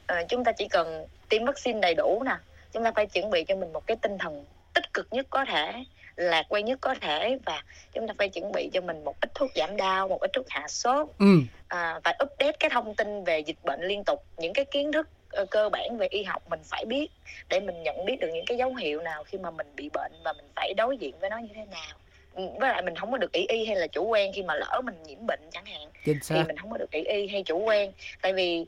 à, 0.07 0.23
chúng 0.29 0.43
ta 0.43 0.51
chỉ 0.51 0.67
cần 0.67 1.07
tiêm 1.29 1.45
vaccine 1.45 1.79
đầy 1.79 1.95
đủ 1.95 2.23
nè. 2.25 2.35
Chúng 2.71 2.83
ta 2.83 2.91
phải 2.95 3.05
chuẩn 3.05 3.29
bị 3.29 3.43
cho 3.43 3.55
mình 3.55 3.73
một 3.73 3.87
cái 3.87 3.97
tinh 4.01 4.17
thần 4.17 4.45
tích 4.73 4.93
cực 4.93 5.07
nhất 5.11 5.27
có 5.29 5.45
thể 5.45 5.83
lạc 6.15 6.45
quan 6.49 6.65
nhất 6.65 6.77
có 6.81 6.95
thể 7.01 7.37
và 7.45 7.63
chúng 7.93 8.07
ta 8.07 8.13
phải 8.17 8.29
chuẩn 8.29 8.51
bị 8.51 8.69
cho 8.73 8.81
mình 8.81 9.03
một 9.03 9.21
ít 9.21 9.29
thuốc 9.35 9.51
giảm 9.55 9.77
đau 9.77 10.07
một 10.07 10.21
ít 10.21 10.31
thuốc 10.33 10.45
hạ 10.49 10.67
sốt. 10.67 11.07
Ừ. 11.19 11.25
à, 11.67 11.99
và 12.03 12.13
update 12.23 12.57
cái 12.59 12.69
thông 12.69 12.95
tin 12.95 13.23
về 13.23 13.39
dịch 13.39 13.57
bệnh 13.63 13.81
liên 13.81 14.03
tục 14.03 14.23
những 14.37 14.53
cái 14.53 14.65
kiến 14.65 14.91
thức 14.91 15.09
uh, 15.41 15.49
cơ 15.49 15.69
bản 15.69 15.97
về 15.97 16.07
y 16.07 16.23
học 16.23 16.49
mình 16.49 16.59
phải 16.63 16.85
biết 16.85 17.11
để 17.49 17.59
mình 17.59 17.83
nhận 17.83 18.05
biết 18.05 18.19
được 18.19 18.29
những 18.33 18.45
cái 18.45 18.57
dấu 18.57 18.75
hiệu 18.75 19.01
nào 19.01 19.23
khi 19.23 19.37
mà 19.37 19.51
mình 19.51 19.67
bị 19.75 19.89
bệnh 19.93 20.11
và 20.23 20.33
mình 20.33 20.45
phải 20.55 20.73
đối 20.77 20.97
diện 20.97 21.19
với 21.19 21.29
nó 21.29 21.37
như 21.37 21.49
thế 21.55 21.65
nào. 21.71 21.97
Ừ, 22.33 22.47
với 22.59 22.69
lại 22.69 22.81
mình 22.81 22.95
không 22.95 23.11
có 23.11 23.17
được 23.17 23.31
ý 23.31 23.45
y 23.47 23.65
hay 23.65 23.75
là 23.75 23.87
chủ 23.87 24.03
quan 24.03 24.33
khi 24.33 24.43
mà 24.43 24.53
lỡ 24.55 24.81
mình 24.83 25.03
nhiễm 25.03 25.25
bệnh 25.27 25.39
chẳng 25.51 25.65
hạn 25.65 25.89
thì 26.03 26.43
mình 26.47 26.57
không 26.57 26.71
có 26.71 26.77
được 26.77 26.91
ý 26.91 27.03
y 27.03 27.27
hay 27.27 27.43
chủ 27.43 27.59
quan. 27.59 27.91
Tại 28.21 28.33
vì 28.33 28.65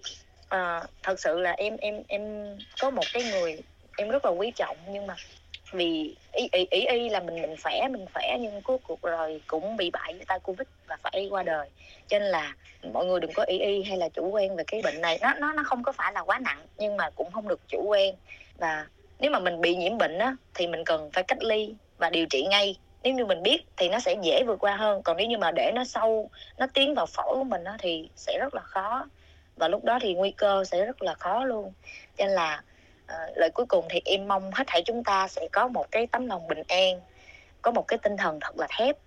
à, 0.50 0.84
thật 1.04 1.20
sự 1.20 1.40
là 1.40 1.52
em 1.52 1.78
em 1.78 2.04
em 2.08 2.22
có 2.78 2.90
một 2.90 3.12
cái 3.12 3.24
người 3.24 3.60
em 3.98 4.10
rất 4.10 4.26
là 4.26 4.32
quý 4.32 4.52
trọng 4.56 4.78
nhưng 4.90 5.08
mà 5.08 5.18
vì 5.72 6.16
ý 6.32 6.50
ý 6.52 6.68
ý, 6.72 6.86
ý 6.88 7.10
là 7.10 7.20
mình 7.20 7.42
mình 7.42 7.56
khỏe 7.64 7.88
mình 7.92 8.06
khỏe 8.14 8.38
nhưng 8.40 8.62
cuối 8.62 8.78
cuộc 8.84 9.02
rồi 9.02 9.42
cũng 9.48 9.78
bị 9.78 9.90
bại 9.92 10.14
với 10.14 10.26
tai 10.28 10.40
covid 10.40 10.68
và 10.88 10.98
phải 11.04 11.28
qua 11.32 11.44
đời. 11.44 11.70
Cho 12.08 12.20
nên 12.20 12.28
là 12.28 12.56
mọi 12.94 13.06
người 13.06 13.20
đừng 13.20 13.34
có 13.34 13.44
ý 13.44 13.60
y 13.60 13.84
hay 13.84 13.98
là 13.98 14.10
chủ 14.10 14.30
quan 14.30 14.56
về 14.56 14.64
cái 14.68 14.82
bệnh 14.82 15.02
này. 15.02 15.18
Nó 15.22 15.34
nó 15.34 15.54
nó 15.54 15.64
không 15.66 15.84
có 15.84 15.92
phải 15.92 16.14
là 16.14 16.22
quá 16.22 16.40
nặng 16.40 16.66
nhưng 16.78 16.98
mà 16.98 17.10
cũng 17.10 17.32
không 17.32 17.48
được 17.48 17.62
chủ 17.68 17.84
quan. 17.88 18.16
Và 18.58 18.88
nếu 19.20 19.32
mà 19.32 19.40
mình 19.40 19.62
bị 19.62 19.76
nhiễm 19.76 19.98
bệnh 19.98 20.18
á 20.20 20.36
thì 20.54 20.68
mình 20.68 20.84
cần 20.86 21.10
phải 21.14 21.24
cách 21.24 21.44
ly 21.44 21.76
và 21.98 22.10
điều 22.10 22.26
trị 22.30 22.46
ngay. 22.50 22.76
Nếu 23.04 23.14
như 23.14 23.26
mình 23.26 23.44
biết 23.44 23.66
thì 23.78 23.90
nó 23.90 24.00
sẽ 24.00 24.16
dễ 24.24 24.44
vượt 24.48 24.60
qua 24.60 24.76
hơn. 24.76 25.02
Còn 25.04 25.18
nếu 25.18 25.28
như 25.28 25.38
mà 25.38 25.52
để 25.52 25.72
nó 25.76 25.84
sâu 25.84 26.30
nó 26.58 26.68
tiến 26.74 26.96
vào 26.96 27.06
phổi 27.06 27.36
của 27.36 27.44
mình 27.44 27.64
á 27.64 27.76
thì 27.80 28.10
sẽ 28.16 28.38
rất 28.40 28.54
là 28.56 28.62
khó 28.62 29.06
và 29.58 29.68
lúc 29.68 29.84
đó 29.84 30.00
thì 30.02 30.14
nguy 30.14 30.32
cơ 30.32 30.64
sẽ 30.64 30.86
rất 30.86 31.02
là 31.02 31.14
khó 31.14 31.44
luôn. 31.46 31.74
Cho 32.18 32.26
nên 32.26 32.36
là 32.36 32.62
uh, 33.04 33.38
lời 33.38 33.50
cuối 33.54 33.66
cùng 33.66 33.86
thì 33.90 34.02
em 34.06 34.28
mong 34.28 34.52
hết 34.54 34.64
thảy 34.68 34.82
chúng 34.86 35.04
ta 35.04 35.28
sẽ 35.28 35.48
có 35.52 35.68
một 35.68 35.92
cái 35.92 36.08
tấm 36.08 36.28
lòng 36.28 36.48
bình 36.48 36.64
an 36.68 37.02
có 37.62 37.72
một 37.72 37.88
cái 37.88 38.00
tinh 38.04 38.18
thần 38.18 38.40
thật 38.42 38.60
là 38.60 38.68
thép 38.78 38.98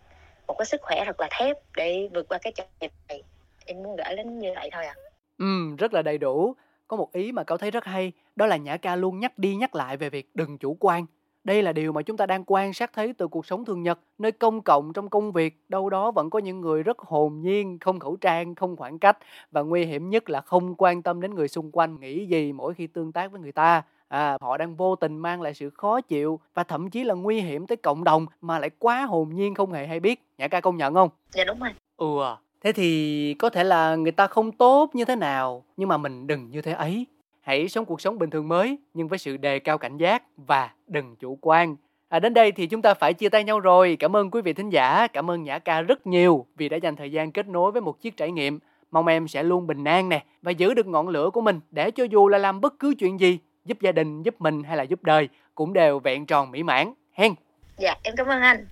một 0.47 0.55
cái 0.59 0.67
sức 0.67 0.81
khỏe 0.83 1.05
thật 1.07 1.21
là 1.21 1.29
thép 1.31 1.57
để 1.77 2.09
vượt 2.15 2.29
qua 2.29 2.39
cái 2.39 2.53
trận 2.53 2.67
dịch 2.81 2.93
này. 3.09 3.23
Em 3.67 3.83
muốn 3.83 3.97
gửi 3.97 4.17
đến 4.17 4.39
như 4.39 4.53
vậy 4.57 4.71
thôi 4.73 4.87
à 4.87 4.95
ừ 5.39 5.77
rất 5.79 5.93
là 5.93 6.03
đầy 6.03 6.19
đủ. 6.19 6.55
Có 6.89 6.97
một 6.97 7.13
ý 7.13 7.33
mà 7.33 7.45
cậu 7.45 7.59
thấy 7.59 7.71
rất 7.71 7.85
hay 7.85 8.13
đó 8.37 8.47
là 8.47 8.57
nhã 8.57 8.77
ca 8.77 8.97
luôn 8.97 9.21
nhắc 9.21 9.39
đi 9.39 9.55
nhắc 9.55 9.75
lại 9.75 9.97
về 9.97 10.11
việc 10.11 10.31
đừng 10.35 10.59
chủ 10.59 10.77
quan 10.81 11.07
đây 11.45 11.63
là 11.63 11.73
điều 11.73 11.93
mà 11.93 12.03
chúng 12.03 12.17
ta 12.17 12.27
đang 12.27 12.45
quan 12.47 12.73
sát 12.73 12.93
thấy 12.93 13.13
từ 13.13 13.29
cuộc 13.29 13.47
sống 13.47 13.65
thường 13.65 13.83
nhật, 13.83 13.99
nơi 14.19 14.33
công 14.33 14.63
cộng 14.63 14.93
trong 14.93 15.09
công 15.09 15.33
việc, 15.33 15.61
đâu 15.69 15.91
đó 15.91 16.11
vẫn 16.11 16.31
có 16.31 16.39
những 16.39 16.61
người 16.61 16.83
rất 16.83 16.99
hồn 16.99 17.41
nhiên, 17.41 17.79
không 17.79 17.99
khẩu 17.99 18.17
trang, 18.17 18.55
không 18.55 18.77
khoảng 18.77 18.99
cách 18.99 19.19
và 19.51 19.63
nguy 19.63 19.85
hiểm 19.85 20.11
nhất 20.11 20.31
là 20.31 20.41
không 20.41 20.75
quan 20.79 21.03
tâm 21.03 21.21
đến 21.21 21.35
người 21.35 21.49
xung 21.49 21.71
quanh 21.73 22.01
nghĩ 22.01 22.27
gì 22.27 22.53
mỗi 22.53 22.75
khi 22.75 22.87
tương 22.87 23.13
tác 23.13 23.33
với 23.33 23.41
người 23.41 23.53
ta. 23.53 23.83
À, 24.09 24.39
họ 24.41 24.57
đang 24.57 24.77
vô 24.77 24.97
tình 24.97 25.19
mang 25.19 25.43
lại 25.43 25.55
sự 25.55 25.71
khó 25.71 26.01
chịu 26.01 26.41
và 26.55 26.65
thậm 26.65 26.91
chí 26.91 27.05
là 27.05 27.15
nguy 27.15 27.41
hiểm 27.41 27.67
tới 27.67 27.77
cộng 27.77 28.05
đồng 28.05 28.27
mà 28.41 28.59
lại 28.59 28.71
quá 28.79 29.05
hồn 29.05 29.31
nhiên 29.35 29.55
không 29.55 29.73
hề 29.73 29.87
hay 29.87 30.01
biết. 30.01 30.23
Nhã 30.39 30.49
ca 30.49 30.61
công 30.61 30.77
nhận 30.77 30.95
không? 30.95 31.11
Dạ 31.31 31.45
đúng 31.45 31.59
rồi. 31.59 31.71
Ừ 31.97 32.23
à. 32.23 32.37
Thế 32.61 32.73
thì 32.73 33.35
có 33.35 33.51
thể 33.51 33.65
là 33.65 33.97
người 33.97 34.13
ta 34.13 34.27
không 34.27 34.53
tốt 34.53 34.91
như 34.95 35.05
thế 35.05 35.17
nào, 35.17 35.65
nhưng 35.77 35.89
mà 35.89 35.97
mình 35.97 36.27
đừng 36.27 36.51
như 36.51 36.63
thế 36.63 36.73
ấy. 36.73 37.07
Hãy 37.41 37.69
sống 37.69 37.85
cuộc 37.85 38.01
sống 38.01 38.19
bình 38.19 38.31
thường 38.31 38.49
mới 38.49 38.79
nhưng 38.95 39.09
với 39.09 39.19
sự 39.19 39.37
đề 39.37 39.59
cao 39.59 39.79
cảnh 39.79 39.97
giác 39.97 40.23
và 40.37 40.71
đừng 40.87 41.17
chủ 41.17 41.39
quan. 41.41 41.77
À, 42.09 42.21
đến 42.21 42.35
đây 42.35 42.53
thì 42.53 42.67
chúng 42.67 42.83
ta 42.83 42.95
phải 42.95 43.15
chia 43.15 43.29
tay 43.29 43.45
nhau 43.45 43.61
rồi. 43.61 43.97
Cảm 43.99 44.17
ơn 44.17 44.31
quý 44.31 44.43
vị 44.43 44.53
thính 44.53 44.71
giả, 44.71 45.07
cảm 45.07 45.31
ơn 45.31 45.43
Nhã 45.43 45.59
Ca 45.59 45.81
rất 45.81 46.07
nhiều 46.07 46.47
vì 46.57 46.69
đã 46.69 46.77
dành 46.77 46.97
thời 46.97 47.13
gian 47.13 47.33
kết 47.33 47.49
nối 47.49 47.73
với 47.73 47.81
một 47.81 48.01
chiếc 48.01 48.17
trải 48.17 48.31
nghiệm. 48.31 48.59
Mong 48.91 49.07
em 49.07 49.29
sẽ 49.29 49.43
luôn 49.43 49.67
bình 49.67 49.85
an 49.85 50.09
nè 50.09 50.25
và 50.43 50.51
giữ 50.51 50.75
được 50.75 50.87
ngọn 50.87 51.09
lửa 51.09 51.31
của 51.31 51.41
mình 51.41 51.61
để 51.71 51.91
cho 51.91 52.05
dù 52.05 52.29
là 52.29 52.39
làm 52.39 52.61
bất 52.61 52.79
cứ 52.79 52.95
chuyện 52.99 53.21
gì, 53.21 53.39
giúp 53.65 53.81
gia 53.81 53.93
đình, 53.93 54.23
giúp 54.23 54.35
mình 54.41 54.63
hay 54.63 54.77
là 54.77 54.83
giúp 54.83 55.03
đời 55.03 55.29
cũng 55.55 55.73
đều 55.73 55.99
vẹn 55.99 56.27
tròn 56.27 56.51
mỹ 56.51 56.63
mãn. 56.63 56.93
Hen. 57.13 57.35
Dạ, 57.79 57.95
em 58.03 58.15
cảm 58.17 58.27
ơn 58.27 58.43
anh. 58.43 58.67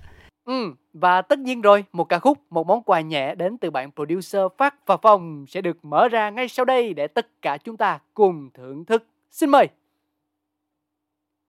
Ừ, 0.48 0.72
và 0.92 1.22
tất 1.22 1.38
nhiên 1.38 1.60
rồi, 1.60 1.84
một 1.92 2.04
ca 2.04 2.18
khúc, 2.18 2.38
một 2.50 2.66
món 2.66 2.82
quà 2.82 3.00
nhẹ 3.00 3.34
đến 3.34 3.58
từ 3.58 3.70
bạn 3.70 3.90
producer 3.96 4.42
Phát 4.58 4.86
và 4.86 4.96
Phong 4.96 5.44
sẽ 5.48 5.60
được 5.60 5.84
mở 5.84 6.08
ra 6.08 6.30
ngay 6.30 6.48
sau 6.48 6.64
đây 6.64 6.94
để 6.94 7.06
tất 7.06 7.42
cả 7.42 7.58
chúng 7.64 7.76
ta 7.76 7.98
cùng 8.14 8.50
thưởng 8.54 8.84
thức. 8.84 9.04
Xin 9.30 9.50
mời! 9.50 9.68